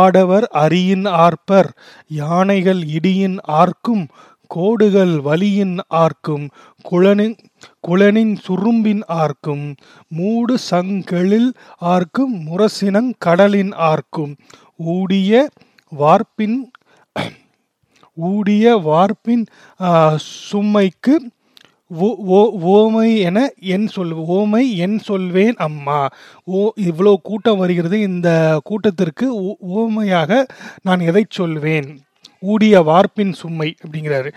[0.00, 1.70] ஆடவர் அரியின் ஆர்ப்பர்
[2.20, 4.04] யானைகள் இடியின் ஆர்க்கும்
[4.50, 6.44] கோடுகள் வலியின் ஆர்க்கும்
[6.90, 7.36] குளனின்
[7.88, 9.64] குளனின் சுரும்பின் ஆர்க்கும்
[10.18, 11.50] மூடு சங்கெழில்
[11.92, 14.32] ஆர்க்கும் முரசினங் கடலின் ஆர்க்கும்.
[14.94, 15.32] ஊடிய
[15.92, 16.58] வார்ப்பின்
[18.16, 19.44] ஊடிய வார்ப்பின்
[20.48, 21.14] சும்மைக்கு
[21.92, 26.08] ஓமை என என் சொல் ஓமை என் சொல்வேன் அம்மா.
[26.44, 28.00] ஓ இவ்வளோ கூட்டம் வருகிறது.
[28.00, 29.26] இந்த கூட்டத்திற்கு
[29.68, 30.44] ஓமையாக
[30.82, 32.00] நான் எதை சொல்வேன்?
[32.50, 34.30] ஊடிய வார்ப்பின் சும்மை அப்படிங்கிறாரு.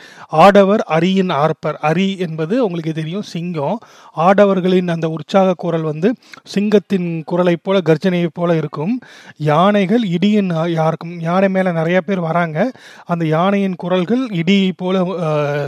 [0.44, 1.78] ஆடவர் அரியின் ஆர்ப்பர்.
[1.82, 3.80] அரி என்பது உங்களுக்கு தெரியும் சிங்கம்.
[4.18, 6.10] ஆடவர்களின் அந்த உற்சாக குரல் வந்து
[6.44, 8.96] சிங்கத்தின் குரலைப் போல கர்ஜனையைப் போல இருக்கும்.
[9.38, 12.72] யானைகள் இடியின் யாருக்கும் யானை மேலே நிறைய பேர் வராங்க.
[13.06, 15.06] அந்த யானையின் குரல்கள் இடியை போல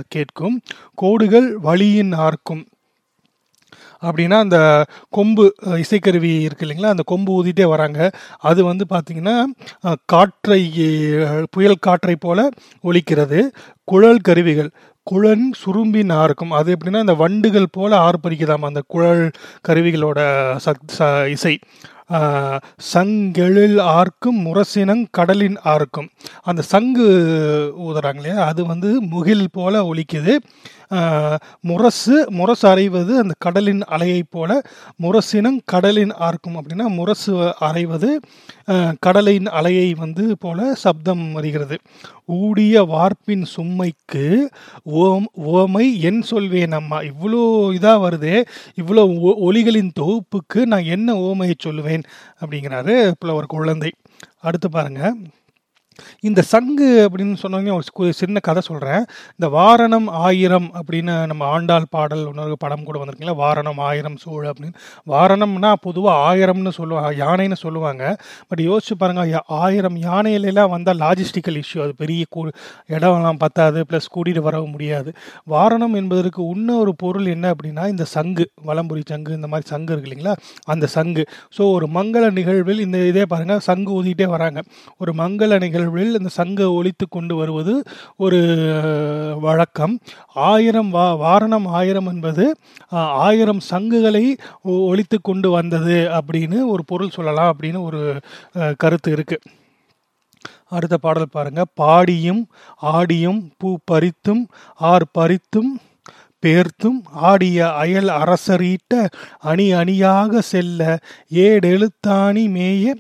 [0.08, 0.58] கேட்கும்.
[0.96, 2.64] கோடுகள் வலியின் ஆர்க்கும்.
[4.08, 4.58] அப்படின்னா அந்த
[5.18, 5.46] கொம்பு
[5.82, 6.94] இசைக்கருவி இருக்கு இல்லைங்களா?
[6.96, 8.00] அந்த கொம்பு ஊதிட்டே வராங்க.
[8.50, 9.36] அது வந்து பார்த்திங்கன்னா
[10.14, 10.62] காற்றை
[11.52, 12.48] புயல் காற்றை போல
[12.84, 13.42] ஒலிக்கிறது.
[13.92, 14.72] குழல் கருவிகள்.
[15.08, 19.24] குழன் சுரும்பின் ஆறுக்கும் அது எப்படின்னா அந்த வண்டுகள் போல ஆர்ப்பரிக்குதாம் அந்த குழல்
[19.68, 20.20] கருவிகளோட
[20.66, 21.56] சத் இசை.
[22.94, 26.08] சங்கெழில் ஆர்க்கும் முரசினங் கடலின் ஆர்க்கும்.
[26.50, 27.08] அந்த சங்கு
[27.88, 28.38] ஊதுறாங்க இல்லையா?
[28.52, 30.34] அது வந்து முகில் போல ஒலிக்குது.
[31.62, 34.62] முரசு முரசு அறைவது அந்த கடலின் அலையைப் போல
[35.02, 38.20] முரசினும் கடலின் ஆர்க்கும் அப்படின்னா முரசு அறைவது
[39.00, 41.78] கடலின் அலையை வந்து போல சப்தம் வருகிறது.
[42.28, 44.26] ஊடிய வார்ப்பின் சும்மைக்கு
[44.84, 47.00] ஓம் ஓமை என் சொல்வேன் அம்மா.
[47.00, 47.42] இவ்வளோ
[47.78, 48.46] இதாக வருதே
[48.82, 52.04] இவ்வளோ ஒ- ஒலிகளின் தொகுப்புக்கு நான் என்ன ஓமையை சொல்லுவேன்
[52.42, 53.92] அப்படிங்கிறாரு புலவர் குழந்தை.
[54.42, 55.14] அடுத்து பாருங்கள்
[56.20, 59.06] இந்த சங்கு அப்படின்னு சொன்னோன்னே ஒரு சின்ன கதை சொல்கிறேன்
[59.38, 64.74] இந்த வாரணம் ஆயிரம் அப்படின்னு நம்ம ஆண்டாள் பாடல் இன்னொரு படம் கூட வந்திருக்கீங்களா வாரணம் ஆயிரம் சூழ் அப்படின்னு.
[65.08, 68.18] வாரணம்னா பொதுவாக ஆயிரம்னு சொல்லுவாங்க யானைன்னு சொல்லுவாங்க.
[68.48, 72.50] பட் யோசிச்சு பாருங்கள் யா- ஆயிரம் யானையிலலாம் வந்தால் லாஜிஸ்டிக்கல் இஷ்யூ அது பெரிய கூ
[72.90, 75.14] இடம்லாம் பத்தாது ப்ளஸ் கூட்டிகிட்டு வர முடியாது.
[75.50, 80.36] வாரணம் என்பதற்கு இன்னொரு பொருள் என்ன அப்படின்னா இந்த சங்கு வலம்புரி சங்கு இந்த மாதிரி சங்கு இருக்கு இல்லைங்களா?
[80.64, 81.26] அந்த சங்கு.
[81.58, 84.62] ஸோ ஒரு மங்கள நிகழ்வில் இந்த இதே பாருங்கள் சங்கு ஊதிட்டே வராங்க.
[84.98, 87.84] ஒரு மங்கள நிகழ்வு நிகழ்வில் இந்த சங்க ஒழித்து கொண்டு வருவது
[88.18, 88.40] ஒரு
[89.42, 90.00] வழக்கம்.
[90.34, 92.56] ஆயிரம் வா வாரணம் ஆயிரம் என்பது
[92.90, 98.20] ஆயிரம் சங்குகளை ஒ- கொண்டு வந்தது அப்படின்னு ஒரு பொருள் சொல்லலாம் அப்படின்னு ஒரு
[98.78, 99.46] கருத்து இருக்குது
[100.70, 101.66] அடுத்த பாடல் பாருங்க.
[101.74, 102.48] பாடியும்
[102.78, 104.44] ஆடியும் பூ பறித்தும்
[104.76, 105.72] ஆர் பறித்தும்
[106.46, 111.00] பேர்த்தும் ஆடிய அயல் அரசரீட்ட அணி அணியாக செல்ல
[111.34, 112.94] ஏடெழுத்தாணி மேய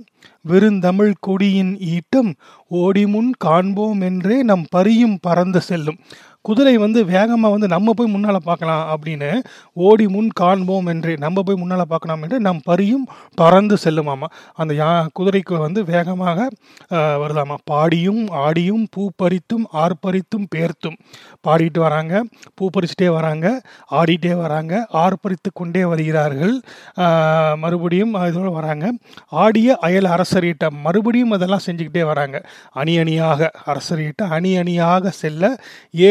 [0.47, 2.35] வெறுந்தமிழ் கொடியின் ஈட்டம்
[2.71, 5.99] ஓடிமுன் காண்போம் என்றே நம் பரியும் பறந்து செல்லும்.
[6.49, 9.31] குதிரை வந்து வேகமாக வந்து நம்ம போய் முன்னால் பார்க்கலாம் அப்படின்னு
[9.87, 13.05] ஓடி முன் காண்போம் என்று நம்ம போய் முன்னால் பார்க்கலாம் என்று நம் பரியும்
[13.41, 14.27] பறந்து செல்லுமாமா.
[14.61, 16.47] அந்த யா குதிரைக்கு வந்து வேகமாக
[17.23, 17.55] வருதாமா.
[17.71, 20.97] பாடியும் ஆடியும் பூ பறித்தும் ஆர்ப்பரித்தும் பேர்த்தும்.
[21.47, 22.23] பாடிட்டு வராங்க
[22.57, 23.47] பூ பறிச்சுட்டே வராங்க
[23.99, 26.55] ஆடிட்டே வராங்க ஆர்ப்பரித்து கொண்டே வருகிறார்கள்.
[27.63, 28.85] மறுபடியும் இதோடு வராங்க.
[29.43, 32.37] ஆடிய அயல் அரசரிட்ட மறுபடியும் அதெல்லாம் செஞ்சுக்கிட்டே வராங்க.
[32.81, 35.53] அணி அணியாக அரசரிட்ட அணி அணியாக செல்ல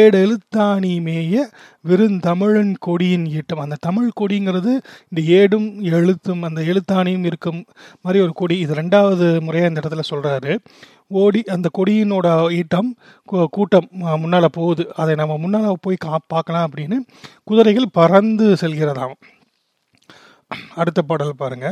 [0.01, 3.59] ஏடு எழுத்தாணி மேய விருந்தமிழன் கொடியின் ஈட்டம்.
[3.59, 4.79] அந்த தமிழ் கொடிங்கிறது
[5.11, 7.65] இந்த ஏடும் எழுத்தும் அந்த எழுத்தாணியும் இருக்கும்
[8.03, 8.59] மாதிரி ஒரு கொடி.
[8.59, 10.59] இது ரெண்டாவது முறையாக இந்த இடத்துல சொல்கிறாரு
[11.07, 12.97] ஓடி அந்த கொடியினோட ஈட்டம்
[13.33, 14.93] கூ- கூட்டம் முன்னால் போகுது.
[14.97, 16.99] அதை நம்ம முன்னால் போய் கா பார்க்கலாம் அப்படின்னு
[17.45, 19.15] குதிரைகள் பறந்து செல்கிறதாம்.
[20.75, 21.69] அடுத்த பாடல் பாருங்க.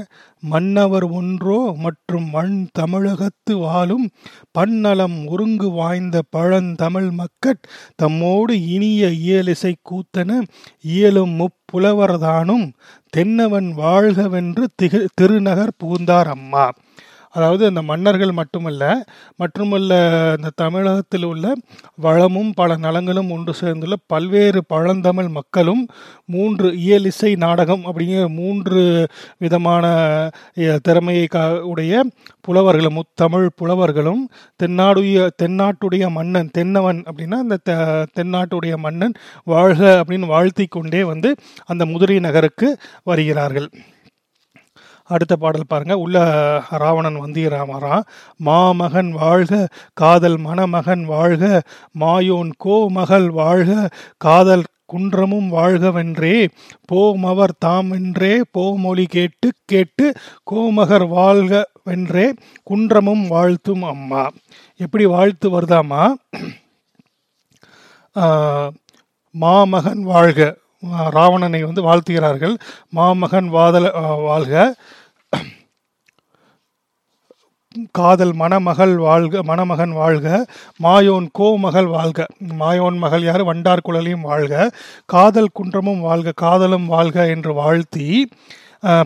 [0.51, 4.07] மன்னவர் ஒன்றோ மற்றும் மண் தமிழகத்து வாழும்
[4.59, 7.63] பன்னலம் ஒருங்கு வாய்ந்த பழந்தமிழ் மக்கட்
[8.03, 10.41] தம்மோடு இனிய இயலிசை கூத்தன
[10.95, 12.67] இயலும் முப்புலவர்தானும்
[13.17, 16.65] தென்னவன் வாழ்கவென்று திகு திருநகர் புகுந்தார் அம்மா.
[17.37, 18.83] அதாவது அந்த மன்னர்கள் மட்டுமல்ல
[19.41, 19.93] மற்றுமல்ல
[20.37, 21.47] இந்த தமிழகத்தில் உள்ள
[21.99, 25.83] வளமும் பல நலங்களும் ஒன்று சேர்ந்துள்ள பல்வேறு பழந்தமிழ் மக்களும்
[26.27, 28.83] மூன்று இயலிசை நாடகம் அப்படிங்கிற மூன்று
[29.39, 29.85] விதமான
[30.83, 31.27] திறமையை
[31.67, 31.95] உடைய
[32.41, 34.23] புலவர்களும் முத்தமிழ் புலவர்களும்
[34.61, 35.05] தென்னாடுய
[35.43, 37.79] தென்னாட்டுடைய மன்னன் தென்னவன் அப்படின்னா அந்த தெ-
[38.17, 39.15] தென்னாட்டுடைய மன்னன்
[39.47, 41.31] வாழ்க அப்படின்னு வாழ்த்தி கொண்டே வந்து
[41.67, 42.69] அந்த முதிரை நகருக்கு
[43.05, 43.69] வருகிறார்கள்.
[45.09, 45.95] அடுத்த பாடல் பாருங்க.
[46.05, 46.17] உள்ள
[46.71, 48.07] ராவணன் வந்தியராமரான்
[48.45, 51.63] மாமகன் வாழ்க காதல் மணமகன் வாழ்க
[52.01, 56.37] மாயோன் கோமகள் வாழ்க காதல் குன்றமும் வாழ்கவென்றே
[56.93, 60.07] போமவர் தாம் தாமென்றே போமொழி கேட்டு கேட்டு
[60.51, 61.53] கோமகர் வாழ்க
[61.85, 62.27] வென்றே
[62.71, 64.23] குன்றமும் வாழ்த்தும் அம்மா.
[64.77, 66.05] எப்படி வாழ்த்து வருதாமா
[69.35, 70.41] மாமகன் வாழ்க.
[71.11, 72.57] ராவணனை வந்து வாழ்த்துகிறார்கள்.
[72.89, 73.87] மாமகன் வாதல
[74.23, 74.75] வாழ்க.
[77.91, 80.47] காதல் மணமகள் வாழ்க மணமகன் வாழ்க.
[80.83, 82.27] மாயோன் கோமகள் வாழ்க.
[82.61, 83.45] மாயோன் மகள் யார்?
[83.45, 84.71] வண்டார் குழலையும் வாழ்க.
[85.07, 88.29] காதல் குன்றமும் வாழ்க காதலும் வாழ்க என்று வாழ்த்தி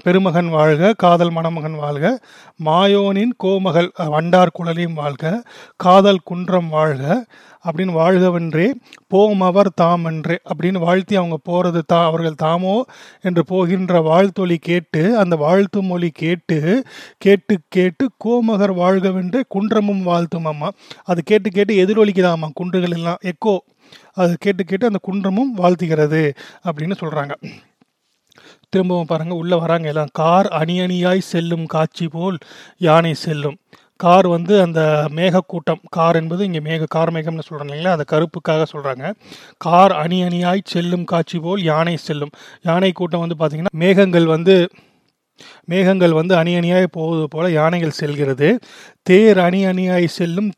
[0.03, 2.21] பெருமகன் வாழ்க காதல் மணமகன் வாழ்க
[2.65, 5.43] மாயோனின் கோமகள் வண்டார் குழலையும் வாழ்க
[5.77, 7.27] காதல் குன்றம் வாழ்க
[7.65, 8.71] அப்படின்னு வாழ்கவென்றே
[9.09, 12.85] போம் அவர் தாம் என்றே அப்படின்னு வாழ்த்தி அவங்க போகிறது தா அவர்கள் தாமோ
[13.21, 16.85] என்று போகின்ற வாழ்த்தொலி கேட்டு அந்த வாழ்த்து மொழி கேட்டு
[17.19, 20.71] கேட்டு கேட்டு கோமகர் வாழ்கவென்றே குன்றமும் வாழ்த்தும் அம்மா.
[21.05, 23.59] அது கேட்டு கேட்டு எதிரொலிக்குதாம்மா குன்றுகள் எல்லாம் எக்கோ.
[24.13, 26.33] அது கேட்டு கேட்டு அந்த குன்றமும் வாழ்த்துகிறது
[26.65, 27.35] அப்படின்னு சொல்கிறாங்க
[28.73, 30.11] திரும்பவும் பாருங்க உள்ள வராங்க எல்லாம்.
[30.13, 32.37] கார் அணி அணியாய் செல்லும் காட்சி போல்
[32.79, 33.57] யானை செல்லும்.
[33.97, 34.81] கார் வந்து அந்த
[35.17, 35.81] மேகக்கூட்டம்.
[35.91, 37.97] கார் என்பது இங்கே மேக கார் மேகம்னு சொல்கிறாங்க இல்லைங்களா?
[37.97, 39.05] அந்த கருப்புக்காக சொல்கிறாங்க
[39.59, 42.33] கார் அணி அணியாய் செல்லும் காட்சி போல் யானை செல்லும்.
[42.63, 44.57] யானை கூட்டம் வந்து பார்த்தீங்கன்னா மேகங்கள் வந்து
[45.65, 48.49] மேகங்கள் வந்து அணி அணியாய் போவது போல யானைகள் செல்கிறது.
[49.03, 50.51] தேர் அணி அணியாய் செல்லும்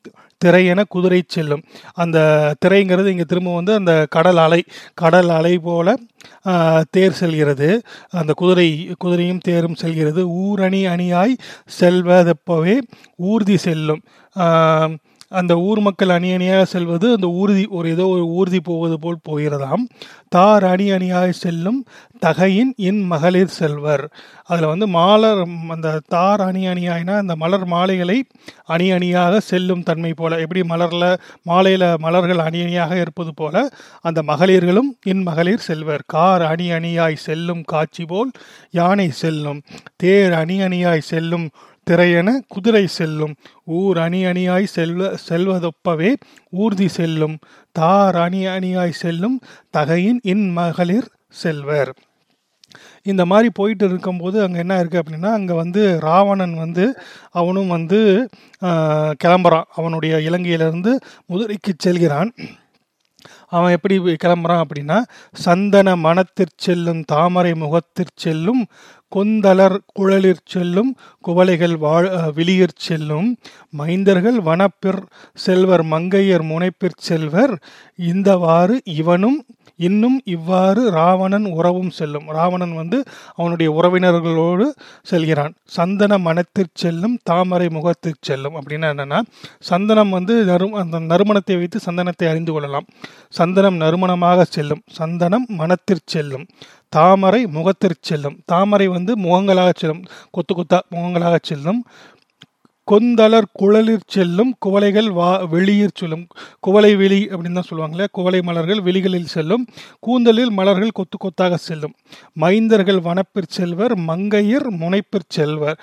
[0.44, 1.62] திரையென குதிரை செல்லும்.
[2.02, 2.18] அந்த
[2.64, 4.60] திரைங்கிறது இங்கே திரும்ப வந்து அந்த கடல் அலை
[5.02, 5.94] கடல் அலை போல
[6.94, 7.68] தேர் செல்கிறது.
[8.20, 8.68] அந்த குதிரை
[9.04, 10.22] குதிரையும் தேரும் செல்கிறது.
[10.44, 11.34] ஊரணி அணியாய்
[11.80, 12.76] செல்வதப்பவே
[13.30, 14.02] ஊர்தி செல்லும்.
[15.40, 19.84] அந்த ஊர் மக்கள் அணி அணியாக செல்வது அந்த ஊர்தி ஒரு ஏதோ ஒரு ஊர்தி போவது போல் போகிறதாம்.
[20.28, 21.80] தார் அணி அணியாய் செல்லும்
[22.18, 24.04] தகையின் இன் மகளிர் செல்வர்.
[24.50, 25.40] அதில் வந்து மாலர்
[25.74, 28.18] அந்த தார் அணி அணியாயினா அந்த மலர் மாலைகளை
[28.74, 31.08] அணி அணியாக செல்லும் தன்மை போல எப்படி மலரில்
[31.42, 33.64] மாலையில் மலர்கள் அணி அணியாக இருப்பது போல
[34.00, 36.04] அந்த மகளிர்களும் இன் மகளிர் செல்வர்.
[36.06, 38.32] கார் அணி அணியாய் செல்லும் காட்சி போல்
[38.70, 39.60] யானை செல்லும்.
[39.96, 41.46] தேர் அணி அணியாய் செல்லும்
[41.86, 43.32] திரையென குதிரை செல்லும்.
[43.78, 46.10] ஊர் அணி அணியாய் செல்வ செல்வதொப்பவே
[46.62, 47.36] ஊர்தி செல்லும்.
[47.76, 49.36] தார் அணி அணியாய் செல்லும்
[49.76, 51.10] தகையின் இன் மகளிர்
[51.42, 51.92] செல்வர்.
[53.10, 56.84] இந்த மாதிரி போயிட்டு இருக்கும்போது அங்கே என்ன இருக்குது அப்படின்னா அங்கே வந்து ராவணன் வந்து
[57.40, 58.00] அவனும் வந்து
[59.24, 59.68] கிளம்புறான்.
[59.78, 60.92] அவனுடைய இலங்கையிலிருந்து
[61.30, 62.32] மதுரைக்கு செல்கிறான்.
[63.56, 64.98] அவன் எப்படி கிளம்புறான் அப்படின்னா
[65.44, 68.62] சந்தன மனத்திற் செல்லும் தாமரை முகத்திற் செல்லும்
[69.14, 70.90] கொந்தலர் குழலிற் செல்லும்
[71.26, 73.28] குவளைகள் வாழ் விழியிற் செல்லும்.
[73.78, 75.02] மைந்தர்கள் வனப்பிற்
[75.34, 77.54] செல்வர் மங்கையர் முனைப்பிற் செல்வர்.
[78.12, 79.44] இந்தவாறு இவனும்
[79.76, 82.26] இன்னும் இவ்வாறு ராவணன் உறவும் செல்லும்.
[82.28, 82.98] ராவணன் வந்து
[83.34, 84.66] அவனுடைய உறவினர்களோடு
[85.02, 85.54] செல்கிறான்.
[85.76, 88.54] சந்தன மனத்திற் செல்லும் தாமரை முகத்திற் செல்லும்.
[88.54, 89.20] அப்படின்னா என்னன்னா
[89.70, 92.86] சந்தனம் வந்து நறு அந்த நறுமணத்தை வைத்து சந்தனத்தை அறிந்து கொள்ளலாம்.
[93.28, 94.82] சந்தனம் நறுமணமாக செல்லும்.
[95.00, 96.46] சந்தனம் மனத்திற் செல்லும்.
[96.96, 100.02] தாமரை முகத்திற் செல்லும் தாமரை வந்து முகங்களாக செல்லும்.
[100.30, 101.80] கொத்து கொத்தா முகங்களாக செல்லும்.
[102.90, 106.24] கொந்தலர் குழலிற் செல்லும் குவளைகள் வா வெளியிற் செல்லும்.
[106.66, 109.64] குவளை வெளி அப்படின்னு தான் சொல்லுவாங்களே குவளை மலர்கள் வெளிகளில் செல்லும்.
[110.06, 111.94] கூந்தலில் மலர்கள் கொத்து கொத்தாக செல்லும்.
[112.42, 115.78] மைந்தர்கள் வனப்பிற் செல்வர் மங்கையர் முனைப்பிற் செல்வர்.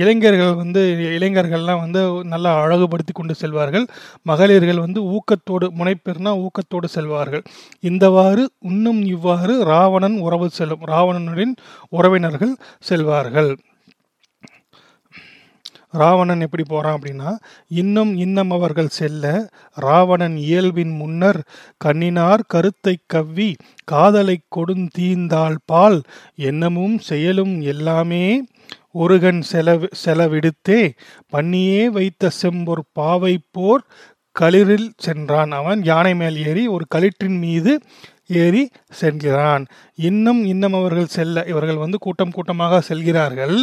[0.00, 0.82] இளைஞர்கள் வந்து
[1.18, 2.02] இளைஞர்கள்லாம் வந்து
[2.34, 3.86] நல்லா அழகுபடுத்தி கொண்டு செல்வார்கள்.
[4.30, 7.44] மகளிர்கள் வந்து ஊக்கத்தோடு முனைப்பிற்னா ஊக்கத்தோடு செல்வார்கள்.
[7.90, 10.84] இந்தவாறு இன்னும் இவ்வாறு ராவணன் உறவு செல்லும்.
[10.92, 11.54] ராவணனுடன்
[11.98, 12.54] உறவினர்கள்
[12.90, 13.50] செல்வார்கள்.
[15.94, 17.36] ராவணன் எப்படி போகிறான் அப்படின்னா
[17.68, 21.40] இன்னும் இன்னம் அவர்கள் செல்ல ராவணன் இயல்பின் முன்னர்
[21.76, 26.02] கண்ணினார் கருத்தை கவ்வி காதலை கொடுந்தீந்தாள் பால்
[26.34, 28.42] எண்ணமும் செயலும் எல்லாமே
[28.92, 30.94] ஒருகன் செலவு செலவிடுத்தே
[31.28, 33.84] பண்ணியே வைத்த செம்பொர் பாவை போர்
[34.36, 35.82] களிரில் சென்றான் அவன்.
[35.84, 37.80] யானை மேல் ஏறி ஒரு களிற்றின் மீது
[38.30, 38.62] ஏறி
[39.00, 39.64] செல்கிறான்.
[40.08, 43.56] இன்னும் இன்னும் அவர்கள் செல்ல இவர்கள் வந்து கூட்டம் கூட்டமாக செல்கிறார்கள்.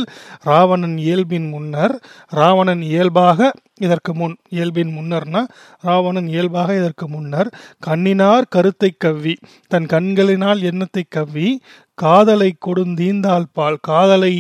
[0.43, 1.95] ராவணன் இயல்பின் முன்னர்
[2.32, 3.51] ராவணன் இயல்பாக
[3.82, 5.41] இதற்கு முன் இயல்பின் முன்னர்னா
[5.82, 7.49] ராவணன் இயல்பாக இதற்கு முன்னர்
[7.80, 9.34] கண்ணினார் கருத்தை கவ்வி
[9.72, 11.49] தன் கண்களினால் எண்ணத்தை கவ்வி
[11.97, 14.32] காதலை கொடுந்தீந்தால் பால் காதலை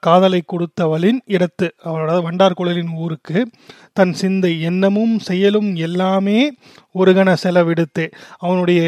[0.00, 3.38] காதலை கொடுத்தவளின் இடத்து அவளோட வண்டார்குழலின் ஊருக்கு
[3.92, 6.52] தன் சிந்தை எண்ணமும் செயலும் எல்லாமே
[6.92, 8.10] ஒரு கண செலவிடுத்து.
[8.38, 8.82] அவனுடைய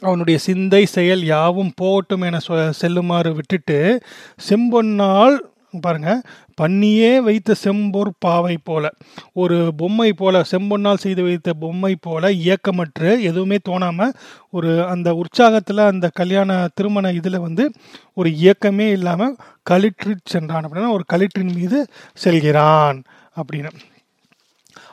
[0.00, 4.02] அவனுடைய சிந்தை செயல் யாவும் போகட்டும் என சொ- செல்லுமாறு விட்டுட்டு
[4.48, 5.38] செம்பொன்னால்
[5.80, 6.10] பாருங்க.
[6.54, 8.84] பண்ணியே வைத்த செம்போர் பாவை போல.
[9.32, 14.14] ஒரு பொம்மை போல செம்பொன்னால் செய்து வைத்த பொம்மை போல இயக்கமற்று எதுவுமே தோணாமல்
[14.50, 17.66] ஒரு அந்த உற்சாகத்தில் அந்த கல்யாண திருமண இதில் வந்து
[18.14, 19.36] ஒரு இயக்கமே இல்லாமல்
[19.70, 21.80] களிற்று சென்றான் அப்படின்னா ஒரு களிற்றின் மீது
[22.14, 23.02] செல்கிறான்
[23.36, 23.72] அப்படின்னு.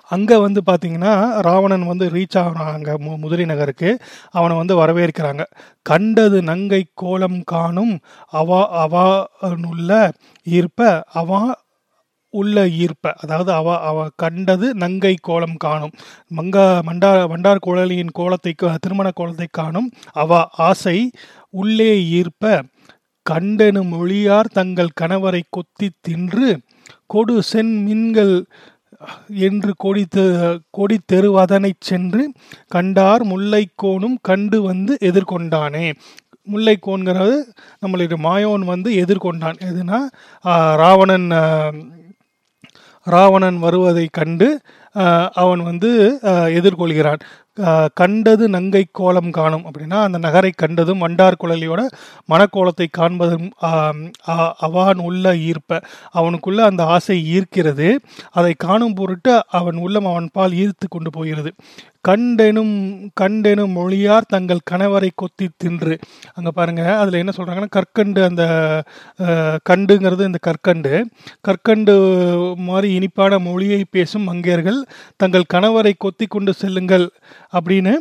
[0.07, 3.99] அங்கே வந்து பார்த்தீங்கன்னா ராவணன் வந்து ரீச் ஆகிறான் அங்கே மு முதலி நகருக்கு
[4.29, 5.43] அவனை வந்து வரவேற்கிறாங்க.
[5.81, 10.11] கண்டது நங்கை கோலம் காணும் அவா அவானுள்ள
[10.49, 11.63] ஈர்ப்ப அவா
[12.29, 13.13] உள்ள ஈர்ப்ப.
[13.17, 15.91] அதாவது அவ அவ கண்டது நங்கை கோலம் காணும்.
[16.35, 21.11] மங்கா மண்டா மண்டார் குழலியின் கோலத்தை கா- திருமண கோலத்தை காணும் அவ ஆசை
[21.49, 22.61] உள்ளே ஈர்ப்ப.
[23.29, 26.59] கண்டனு மொழியார் தங்கள் கணவரை கொத்தி தின்று
[27.07, 28.45] கொடு சென் மின்கள்
[29.27, 32.31] என்று கொடி தெ- கொடி தெருவதனைச் சென்று
[32.67, 35.93] கண்டார் முல்லைக்கோனும் கண்டு வந்து எதிர்கொண்டானே.
[36.51, 37.41] முல்லைக்கோன்கிறது
[37.85, 39.57] நம்மளுடைய மாயோன் வந்து எதிர்கொண்டான்.
[39.59, 39.97] எதுனா
[40.75, 41.31] ராவணன்
[43.13, 44.47] ராவணன் வருவதை கண்டு
[45.41, 45.89] அவன் வந்து
[46.59, 47.21] எதிர்கொள்கிறான்.
[47.99, 51.81] கண்டது நங்கை கோலம் காணும் அப்படின்னா அந்த நகரை கண்டதும் வண்டார் குழலியோட
[52.31, 54.01] மனக்கோலத்தை காண்பதும் அவன்
[54.67, 55.79] அவான் உள்ள ஈர்ப்ப
[56.19, 57.87] அவனுக்குள்ள அந்த ஆசை ஈர்க்கிறது.
[58.39, 61.53] அதை காணும் பொருட்டு அவன் உள்ளம் அவன் பால் ஈர்த்து கொண்டு போகிறது.
[62.07, 62.73] கண்டெனும்
[63.21, 65.95] கண்டெனும் மொழியார் தங்கள் கணவரை கொத்தி தின்று.
[66.33, 68.43] அங்கே பாருங்க அதில் என்ன சொல்கிறாங்கன்னா கற்கண்டு அந்த
[69.69, 70.93] கண்டுங்கிறது இந்த கற்கண்டு.
[71.47, 71.95] கற்கண்டு
[72.69, 74.79] மாதிரி இனிப்பான மொழியை பேசும் மங்கையர்கள்
[75.23, 77.07] தங்கள் கணவரை கொத்தி கொண்டு செல்லுங்கள்
[77.53, 77.95] அப்படின்னு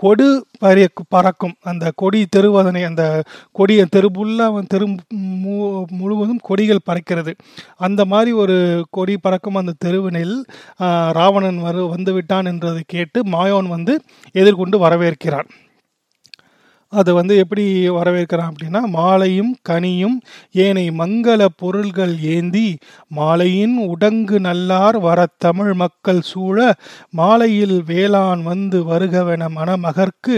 [0.00, 1.54] கொடு பறிய பறக்கும்.
[1.62, 3.22] அந்த கொடி தெருவதனை அந்த
[3.52, 3.86] கொடிய
[4.38, 7.34] அவன் தெரு மு- முழுவதும் கொடிகள் பறக்கிறது.
[7.76, 10.44] அந்த மாதிரி ஒரு கொடி பறக்கும் அந்த தெருவினில்
[11.12, 14.00] ராவணன் வரு வந்துவிட்டான் என்றதை கேட்டு மாயோன் வந்து
[14.32, 15.48] எதிர்கொண்டு வரவேற்கிறான்.
[16.92, 17.64] அதை வந்து எப்படி
[17.96, 20.14] வரவேற்கிறான் அப்படின்னா மாலையும் கனியும்
[20.64, 22.68] ஏனை மங்கள பொருள்கள் ஏந்தி
[23.18, 26.58] மாலையின் உடங்கு நல்லார் வர தமிழ் மக்கள் சூழ
[27.20, 30.36] மாலையில் வேளாண் வந்து வருகவென மணமகர்க்கு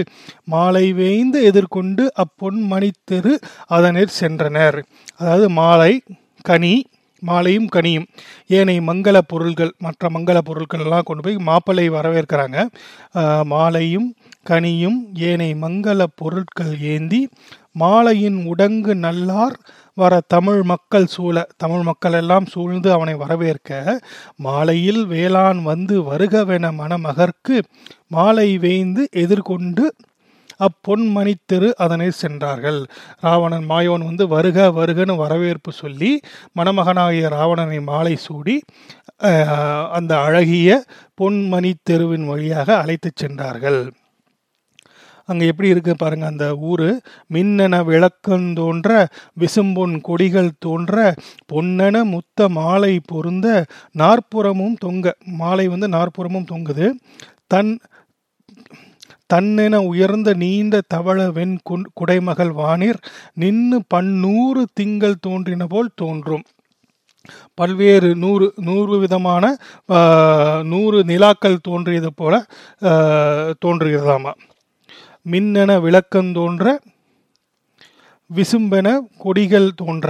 [0.55, 3.35] மாலை வேய்ந்து எதிர்கொண்டு அப்பொன் மணித்தெரு
[3.77, 4.81] அதனிற் சென்றனர்.
[5.21, 5.93] அதாவது மாலை
[6.51, 6.75] கனி
[7.23, 8.07] மாலையும் கனியும்
[8.59, 12.59] ஏனை மங்கள பொருள்கள் மற்ற மங்கள பொருட்கள் எல்லாம் கொண்டு போய் மாப்பிள்ளை வரவேற்கிறாங்க.
[13.53, 14.07] மாலையும்
[14.47, 17.21] கனியும் ஏனை மங்கள பொருட்கள் ஏந்தி
[17.81, 19.57] மாலையின் உடங்கு நல்லார்
[19.97, 23.71] வர தமிழ் மக்கள் சூழ தமிழ் மக்கள் எல்லாம் சூழ்ந்து அவனை வரவேற்க
[24.47, 27.57] மாலையில் வேளாண் வந்து வருகவென மணமகர்க்கு
[28.17, 29.85] மாலை வேய்ந்து எதிர்கொண்டு
[30.67, 32.81] அப்பொன்மணி தெரு அதனை சென்றார்கள்.
[33.25, 36.11] ராவணன் மாயோன் வந்து வருக வருகன்னு வரவேற்பு சொல்லி
[36.59, 38.57] மணமகனாகிய ராவணனை மாலை சூடி
[39.99, 40.69] அந்த அழகிய
[41.21, 43.81] பொன்மணி தெருவின் வழியாக அழைத்துச் சென்றார்கள்.
[45.31, 46.89] அங்கே எப்படி இருக்கு பாருங்க அந்த ஊர்.
[47.35, 48.89] மின்னென விளக்கம் தோன்ற
[49.43, 50.97] விசும்பொன் கொடிகள் தோன்ற
[51.53, 53.47] பொன்னென முத்த மாலை பொருந்த
[54.03, 56.89] நாற்புறமும் தொங்க மாலை வந்து நாற்புறமும் தொங்குது.
[57.55, 57.73] தன்
[59.33, 61.59] தன்னென உயர்ந்த நீண்ட தவள வெண்
[61.99, 62.99] குடைமகள் வானிர்
[63.43, 66.45] நின்று பன்னூறு திங்கள் தோன்றின போல் தோன்றும்.
[67.59, 69.45] பல்வேறு நூறு நூறு விதமான
[70.73, 72.35] நூறு நிலாக்கள் தோன்றியது போல
[73.65, 74.33] தோன்றுகிறதாமா.
[75.23, 76.79] மின்னென விளக்கம் தோன்ற
[78.31, 80.07] விசும்பென கொடிகள் தோன்ற.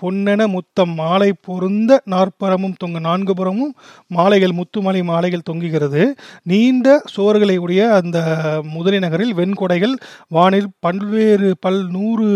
[0.00, 2.98] பொன்னென முத்தம் மாலை பொருந்த நாற்புறமும் தொங்க.
[2.98, 3.72] நான்கு புறமும்
[4.06, 6.02] மாலைகள் முத்துமலை மாலைகள் தொங்குகிறது.
[6.42, 8.18] நீண்ட சுவர்களை உடைய அந்த
[8.62, 9.94] முதலி நகரில் வெண்கொடைகள்
[10.28, 12.28] வானில் பல்வேறு பல் நூறு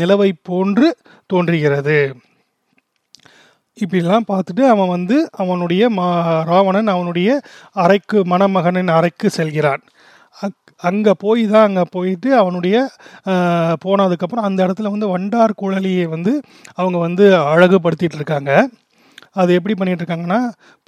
[0.00, 0.88] நிலவை போன்று
[1.26, 1.98] தோன்றுகிறது.
[3.80, 6.08] இப்படிலாம் பார்த்துட்டு அவன் வந்து அவனுடைய மா
[6.42, 7.40] ராவணன் அவனுடைய
[7.72, 9.82] அறைக்கு மணமகனின் அறைக்கு செல்கிறான்.
[10.40, 12.90] அக் அங்கே போய் தான் அங்கே போயிட்டு அவனுடைய
[13.84, 16.40] போனதுக்கப்புறம் அந்த இடத்துல வந்து வண்டார் குழலியை வந்து
[16.74, 18.68] அவங்க வந்து அழகுபடுத்திட்டு இருக்காங்க.
[19.32, 20.40] அது எப்படி பண்ணிட்டு இருக்காங்கன்னா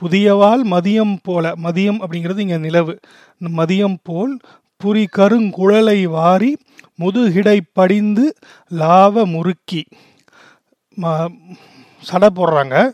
[0.02, 2.98] புதியவாள் மதியம் போல மதியம் அப்படிங்கிறது இங்கே நிலவு.
[3.56, 4.38] மதியம் போல்
[4.84, 6.56] புரி கருங்குழலை வாரி
[7.00, 8.34] முதுகிடை படிந்து
[8.70, 9.84] லாவ முறுக்கி.
[11.02, 11.28] ம-
[12.00, 12.90] சடை போடுறாங்க.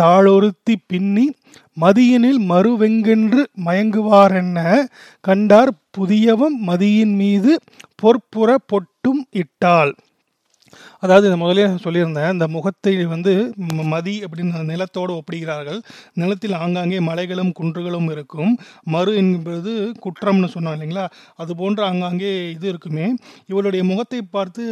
[0.00, 1.34] தாளொருத்தி பின்னி
[1.76, 4.58] மதியினில் மறுவெங்கென்று மயங்குவாரென்ன?
[5.28, 7.52] கண்டார் புதியவம் மதியின் மீது
[8.02, 9.92] பொற்புற பொட்டும் இட்டாள்.
[11.02, 13.32] அதாவது இந்த முதலே சொல்லியிருந்தேன் இந்த முகத்தை வந்து
[13.92, 15.78] மதி அப்படின்னு நிலத்தோடு ஒப்பிடுகிறார்கள்.
[16.20, 18.52] நிலத்தில் ஆங்காங்கே மலைகளும் குன்றுகளும் இருக்கும்.
[18.94, 19.72] மறு என்பது
[20.04, 21.04] குற்றம்னு சொன்னோம் இல்லைங்களா?
[21.42, 23.06] அது போன்ற ஆங்காங்கே இது இருக்குமே.
[23.52, 24.64] இவளுடைய முகத்தை பார்த்து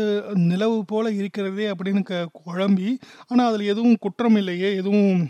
[0.50, 2.90] நிலவு போல இருக்கிறதே அப்படின்னு க குழம்பி
[3.30, 5.22] ஆனால் அதில் எதுவும் குற்றம் இல்லையே எதுவும்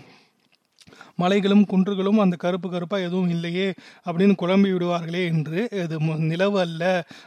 [1.19, 3.67] மலைகளும் குன்றுகளும் அந்த கருப்பு கருப்பாக எதுவும் இல்லையே
[4.07, 5.99] அப்படின்னு குழம்பி விடுவார்களே என்று இது
[6.31, 6.83] நிலவு அல்ல.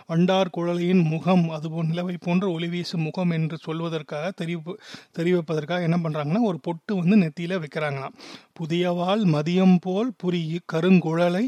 [0.08, 4.74] வண்டார் குழலியின் முகம் அதுபோல் நிலவை போன்ற ஒளி வீசும் முகம் என்று சொல்வதற்காக தெரிவு
[5.20, 8.18] தெரிவிப்பதற்காக என்ன பண்ணுறாங்கன்னா ஒரு பொட்டு வந்து நெத்தியில் வைக்கிறாங்களாம்.
[8.60, 11.46] புதியவாள் மதியம் போல் புரி கருங்குழலை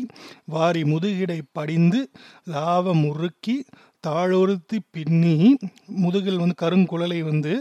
[0.56, 2.02] வாரி முதுகிடை படிந்து
[2.54, 3.58] லாவ முறுக்கி
[4.08, 5.34] தாழொருத்தி பின்னி
[6.04, 7.54] முதுகில் வந்து கருங்குழலை வந்து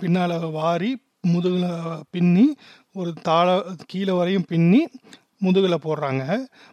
[0.00, 0.90] பின்னால் வாரி
[1.32, 1.70] முதுகில்
[2.10, 2.44] பின்னி
[2.96, 3.46] ஒரு தாழ
[3.86, 4.80] கீழே வரையும் பின்னி
[5.44, 6.22] முதுகில் போடுறாங்க.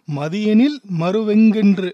[0.08, 1.90] மதியனில் மறுவெங்கென்று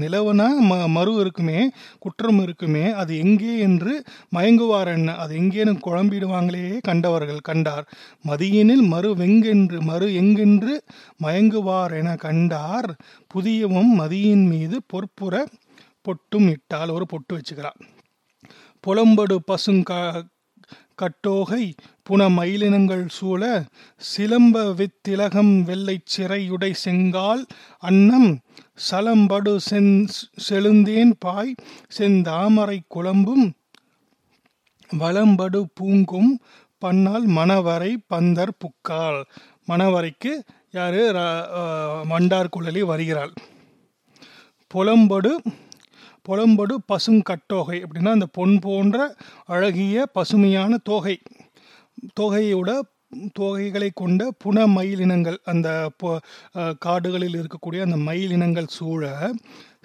[0.00, 1.58] நிலவனா நிலவுனா ம மறு இருக்குமே
[1.98, 3.92] குற்றம் இருக்குமே அது எங்கே என்று
[4.36, 5.14] மயங்குவார் என்ன?
[5.14, 7.84] அது எங்கேன்னு குழம்பிடுவாங்களே கண்டவர்கள் கண்டார்.
[8.28, 10.74] மதியனில் மறு வெங்கென்று மறு எங்கென்று
[11.24, 12.90] மயங்குவார் என கண்டார்.
[13.34, 15.34] புதியவும் மதியின் மீது பொற்புற
[16.06, 17.78] பொட்டும் இட்டால் ஒரு பொட்டு வச்சுக்கிறார்.
[18.84, 19.92] புலம்படு பசுங்க
[20.94, 21.64] கட்டோகை
[22.08, 23.64] புன மயிலினங்கள் சூழ
[24.16, 27.46] சிலம்ப வித்திலகம் வெள்ளைச் சிறையுடை செங்கால்
[27.78, 28.40] அன்னம்
[28.90, 30.06] சலம்படு செந்
[30.48, 31.54] செழுந்தேன் பாய்
[31.98, 33.50] செந்தாமரை குழம்பும்
[34.98, 36.38] வளம்படு பூங்கும்
[36.78, 39.24] பன்னால் மணவரை பந்தர் புக்கால்.
[39.68, 40.32] மணவரைக்கு
[40.70, 41.12] யாரு?
[41.12, 41.46] ர-
[42.04, 43.32] மண்டார் குழலி வருகிறாள்.
[44.74, 45.36] புலம்படு
[46.28, 51.20] புலம்படு பசுங்கட்டோகை அப்படின்னா அந்த பொன் போன்ற அழகிய பசுமையான தோகை.
[52.20, 52.70] தோகையோட
[53.38, 55.68] தொகைகளை கொண்ட புன மயிலினங்கள் அந்த
[56.78, 59.02] காடுகளில் இருக்கக்கூடிய அந்த மயில் இனங்கள் சூழ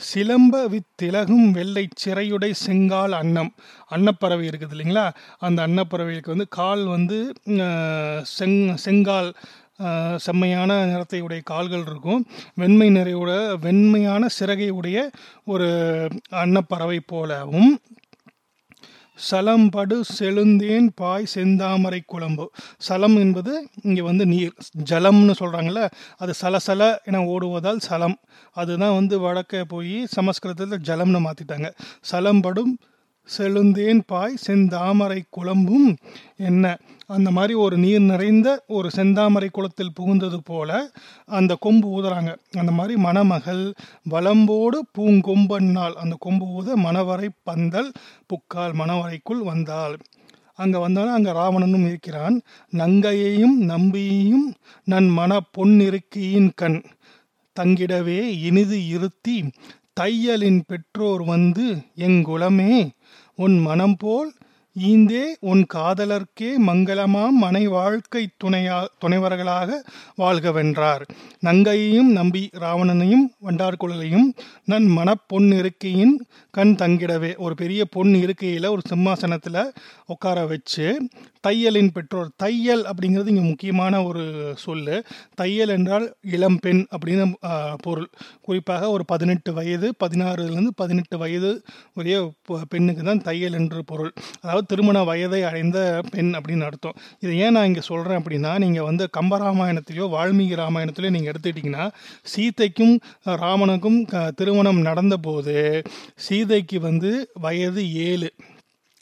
[0.08, 3.52] சிலம்ப வித்திலகும் வெள்ளை சிறையுடை செங்கால் அன்னம்
[3.90, 5.06] அன்னப்பறவை இருக்குது இல்லைங்களா?
[5.40, 7.18] அந்த அன்னப்பறவைகளுக்கு வந்து கால் வந்து
[8.38, 9.30] செங் செங்கால்
[10.16, 12.22] செம்மையான நிறத்தை உடைய கால்கள் இருக்கும்.
[12.56, 13.32] வெண்மை நிறையோட
[13.66, 14.98] வெண்மையான சிறகை உடைய
[15.46, 15.70] ஒரு
[16.44, 17.72] அன்னப்பறவை போலவும்
[19.20, 22.46] சலம்படு செழுந்தேன் பாய் செந்தாமரை குழம்பு.
[22.78, 24.54] சலம் என்பது இங்கே வந்து நீர்.
[24.90, 25.84] ஜலம்னு சொல்கிறாங்கல்ல
[26.18, 28.18] அது சலசல என ஓடுவதால் சலம்.
[28.52, 31.70] அதுதான் வந்து வடக்க போய் சமஸ்கிருதத்தில் ஜலம்னு மாற்றிட்டாங்க
[32.12, 32.74] சலம்படும்
[33.30, 35.88] செழுந்தேன் பாய் செந்தாமரை குழம்பும்
[36.40, 36.66] என்ன?
[37.08, 40.70] அந்த மாதிரி ஒரு நீர் நிறைந்த ஒரு செந்தாமரை குளத்தில் புகுந்தது போல
[41.30, 42.32] அந்த கொம்பு ஊதுறாங்க.
[42.58, 43.64] அந்த மாதிரி மணமகள்
[44.10, 47.90] வலம்போடு பூங்கொம்பன்னாள் அந்த கொம்பு ஊத மணவரை பந்தல்
[48.26, 49.96] புக்கால் மணவரைக்குள் வந்தாள்.
[50.54, 52.36] அங்கே வந்தாலும் அங்கே ராவணனும் இருக்கிறான்.
[52.74, 54.48] நங்கையையும் நம்பியையும்
[54.88, 56.82] நன் மன பொன்னிருக்கியின் கண்.
[57.56, 59.38] தங்கிடவே இனிது இருத்தி
[60.00, 61.66] தையலின் பெற்றோர் வந்து
[61.98, 62.76] எங்குலமே
[63.38, 64.30] உன் மனம் போல்
[64.76, 69.78] ஈந்தே உன் காதலர்க்கே மங்களமாம் மனை வாழ்க்கை துணையா துணைவர்களாக
[70.22, 71.04] வாழ்கவென்றார்.
[71.48, 74.28] நங்கையையும் நம்பி ராவணனையும் வண்டார்குழலையும்
[74.72, 76.16] நன் மனப்பொன் இருக்கையின்
[76.54, 77.32] கண் தங்கிடவே.
[77.46, 79.62] ஒரு பெரிய பொன் இருக்கையில் ஒரு சிம்மாசனத்தில்
[80.14, 80.88] உட்கார வச்சு
[81.48, 84.24] தையலின் பெற்றோர் தையல் அப்படிங்கிறது இங்கே முக்கியமான ஒரு
[84.66, 84.98] சொல்லு.
[85.36, 86.06] தையல் என்றால்
[86.36, 87.26] இளம்பெண் அப்படின்னு
[87.86, 88.10] பொருள்.
[88.42, 91.54] குறிப்பாக ஒரு பதினெட்டு வயது பதினாறுலேருந்து பதினெட்டு வயது
[92.00, 92.18] உரிய
[92.74, 94.14] பெண்ணுக்கு தான் தையல் என்று பொருள்.
[94.42, 96.94] அதாவது திருமண வயதை அடைந்த பெண் அப்படின்னு அர்த்தம்.
[97.20, 101.92] இதை ஏன் நான் இங்கே சொல்கிறேன் அப்படின்னா நீங்கள் வந்து கம்பராமாயணத்திலையோ வால்மீகி ராமாயணத்திலையோ நீங்கள் எடுத்துக்கிட்டிங்கன்னா
[102.36, 102.96] சீதைக்கும்
[103.26, 105.84] ராமனுக்கும் க- திருமணம் நடந்தபோது
[106.16, 108.32] சீதைக்கு வந்து வயது ஏழு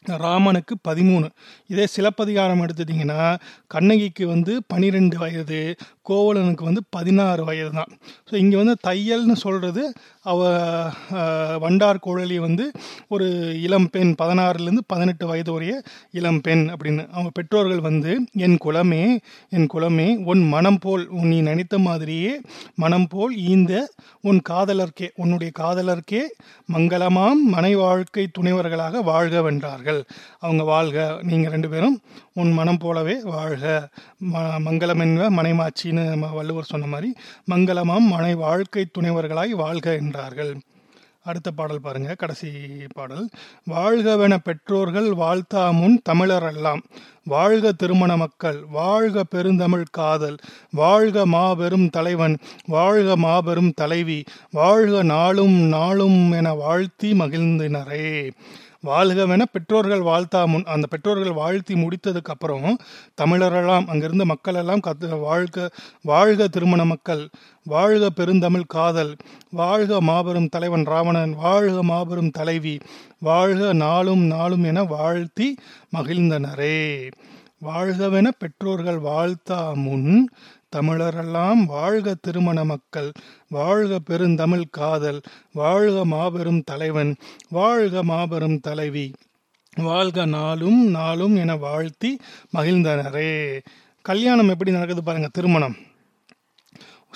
[0.05, 1.29] ராமனுக்கு பதிமூணு.
[1.67, 3.37] இதே சிலப்பதிகாரம் எடுத்துட்டிங்கன்னா
[3.67, 5.75] கண்ணகிக்கு வந்து பன்னிரெண்டு வயது
[6.09, 7.91] கோவலனுக்கு வந்து பதினாறு வயது தான்
[8.29, 9.83] ஸோ இங்கே வந்து தையல்னு சொல்கிறது
[10.31, 10.39] அவ
[11.63, 12.65] வண்டார் குழலி வந்து
[13.13, 13.27] ஒரு
[13.65, 15.73] இளம் பெண் பதினாறுலேருந்து பதினெட்டு வயது உடைய
[16.19, 17.03] இளம் பெண் அப்படின்னு.
[17.15, 18.11] அவங்க பெற்றோர்கள் வந்து
[18.45, 19.03] என் குலமே
[19.57, 22.33] என் குலமே உன் மனம் போல் உன் நீ நினைத்த மாதிரியே
[22.83, 23.73] மனம் போல் ஈந்த
[24.29, 26.23] உன் காதலர்க்கே உன்னுடைய காதலர்க்கே
[26.73, 30.01] மங்களமாம் மனை வாழ்க்கை துணைவர்களாக வாழ்க வென்றார்கள்.
[30.39, 30.97] அவங்க வாழ்க
[31.29, 31.97] நீங்கள் ரெண்டு பேரும்
[32.41, 33.63] உன் மனம் போலவே வாழ்க.
[34.33, 37.13] ம மங்களம் என்ப மனைமாச்சின்னு நம்ம வள்ளுவர் சொன்ன மாதிரி
[37.49, 40.59] மங்களமாம் மனை வாழ்க்கை துணைவர்களாய் வாழ்க என்றார்கள்.
[41.23, 42.51] அடுத்த பாடல் பாருங்க கடைசி
[42.93, 43.29] பாடல்.
[43.69, 46.81] வாழ்கவென பெற்றோர்கள் வாழ்த்தா முன் தமிழரெல்லாம்
[47.23, 50.37] வாழ்க திருமண மக்கள் வாழ்க பெருந்தமிழ் காதல்.
[50.71, 54.23] வாழ்க மாபெரும் தலைவன் வாழ்க மாபெரும் தலைவி.
[54.51, 58.31] வாழ்க நாளும் நாளும் என வாழ்த்தி மகிழ்ந்தினரே.
[58.85, 62.77] வாழ்கவென பெற்றோர்கள் வாழ்த்தா முன் அந்த பெற்றோர்கள் வாழ்த்தி முடித்ததுக்கு அப்புறம்
[63.21, 65.71] தமிழரெல்லாம் அங்கிருந்த மக்கள் எல்லாம் கத்து வாழ்க
[66.01, 67.29] வாழ்க திருமண மக்கள்
[67.63, 69.15] வாழ்க பெருந்தமிழ் காதல்
[69.51, 72.79] வாழ்க மாபெரும் தலைவன் ராவணன் வாழ்க மாபெரும் தலைவி
[73.19, 75.57] வாழ்க நாளும் நாளும் என வாழ்த்தி
[75.95, 77.11] மகிழ்ந்தனரே.
[77.63, 80.29] வாழ்கவென பெற்றோர்கள் வாழ்த்தா முன்
[80.75, 83.11] தமிழரெல்லாம் வாழ்க திருமண மக்கள்
[83.49, 85.21] வாழ்க பெருந்தமிழ் காதல்
[85.53, 87.15] வாழ்க மாபெரும் தலைவன்
[87.49, 89.13] வாழ்க மாபெரும் தலைவி.
[89.77, 92.19] வாழ்க நாளும் நாளும் என வாழ்த்தி
[92.57, 93.61] மகிழ்ந்தனரே.
[94.01, 95.75] கல்யாணம் எப்படி நடக்குது பாருங்க திருமணம்.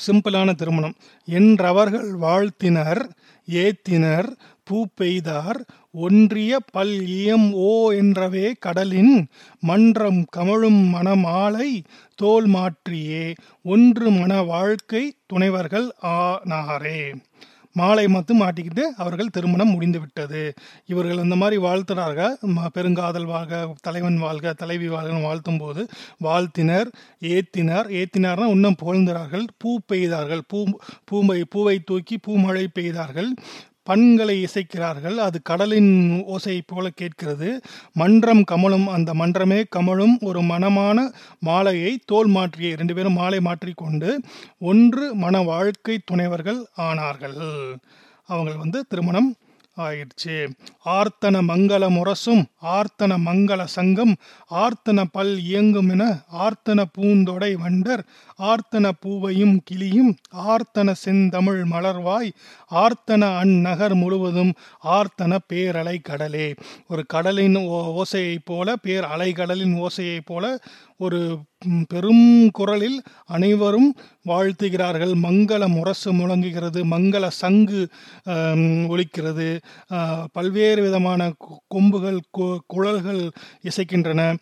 [0.08, 0.93] சிம்பிளான திருமணம்.
[1.26, 3.10] என்றவர்கள் வாழ்த்தினர்
[3.51, 4.30] ஏத்தினர்
[4.68, 5.59] பூ பெய்தார்.
[6.05, 9.16] ஒன்றிய பல் இயம் ஓ என்றவே கடலின்
[9.70, 11.70] மன்றம் கமழும் மணமாலை
[12.22, 13.26] தோல் மாற்றியே.
[13.74, 15.03] ஒன்று மன வாழ்க்கை
[15.34, 17.01] துணைவர்கள் ஆனாரே.
[17.80, 20.41] மாலை மட்டும் மாட்டிக்கிட்டு அவர்கள் திருமணம் முடிந்து விட்டது
[20.91, 22.36] இவர்கள் இந்த மாதிரி வாழ்த்தினார்கள்
[22.76, 25.82] பெருங்காதல் வாழ்க தலைவன் வாழ்க தலைவி வாழ்கன்னு வாழ்த்தும் போது
[26.28, 26.89] வாழ்த்தினர்
[27.34, 27.89] ஏத்தினர்.
[27.99, 30.43] ஏத்தினார்னா இன்னும் புகழ்ந்தார்கள் பூ பெய்தார்கள்.
[30.51, 30.59] பூ
[31.11, 33.32] பூமை பூவை தூக்கி பூமழை பெய்தார்கள்.
[33.90, 35.18] பண்களை இசைக்கிறார்கள்.
[35.28, 35.92] அது கடலின்
[36.26, 37.50] ஓசை போல கேட்கிறது.
[37.94, 41.08] மன்றம் கமலும் அந்த மன்றமே கமலும் ஒரு மனமான
[41.40, 44.12] மாலையை தோல் மாற்றிய ரெண்டு பேரும் மாலை மாற்றிக்கொண்டு
[44.72, 47.40] ஒன்று மன வாழ்க்கை துணைவர்கள் ஆனார்கள்.
[48.30, 49.30] அவங்கள் வந்து திருமணம்
[49.78, 50.49] ஆயிடுச்சு.
[50.86, 54.15] ஆர்த்தன மங்கள முரசும் ஆர்த்தன மங்கள சங்கம்
[54.49, 58.03] ஆர்த்தன பல் இயங்கும் என ஆர்த்தன பூந்தொடை வண்டர்
[58.39, 62.32] ஆர்த்தன பூவையும் கிளியும் ஆர்த்தன செந்தமிழ் மலர்வாய்
[62.71, 64.53] ஆர்த்தன அந்நகர் முழுவதும்
[64.84, 66.53] ஆர்த்தன பேரலை கடலே.
[66.88, 70.59] ஒரு கடலின் ஓ- ஓசையைப் போல பேர் அலைகடலின் ஓசையைப் போல
[70.98, 71.38] ஒரு
[71.88, 75.14] பெரும் குரலில் அனைவரும் வாழ்த்துகிறார்கள்.
[75.14, 77.88] மங்கள முரசு முழங்குகிறது மங்கள சங்கு
[78.30, 79.60] ஒலிக்கிறது.
[80.32, 81.34] பல்வேறு விதமான
[81.68, 83.32] கொம்புகள் கு- குழல்கள்
[83.62, 84.38] இசைக்கின்றன.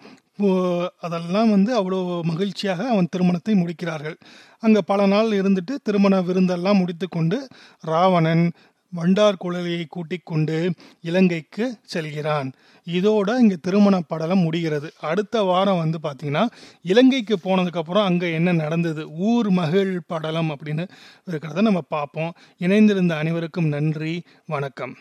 [0.99, 4.18] அதெல்லாம் வந்து அவ்வளோ மகிழ்ச்சியாக அவன் திருமணத்தை முடிக்கிறார்கள்.
[4.60, 7.47] அங்கே பல நாள் இருந்துட்டு திருமண விருந்தெல்லாம் முடித்துக்கொண்டு
[7.80, 8.51] ராவணன்
[8.96, 10.58] வண்டார் குழலியை கூட்டிக் கொண்டு
[11.02, 12.50] இலங்கைக்கு செல்கிறான்.
[12.88, 14.89] இதோட இங்கே திருமண படலம் முடிகிறது.
[15.02, 16.44] அடுத்த வாரம் வந்து பார்த்திங்கன்னா
[16.82, 20.86] இலங்கைக்கு போனதுக்கப்புறம் அங்கே என்ன நடந்தது ஊர் மகிழ் படலம் அப்படின்னு
[21.32, 22.34] இருக்கிறத நம்ம பார்ப்போம்.
[22.60, 24.16] இணைந்திருந்த அனைவருக்கும் நன்றி
[24.46, 24.96] வணக்கம்.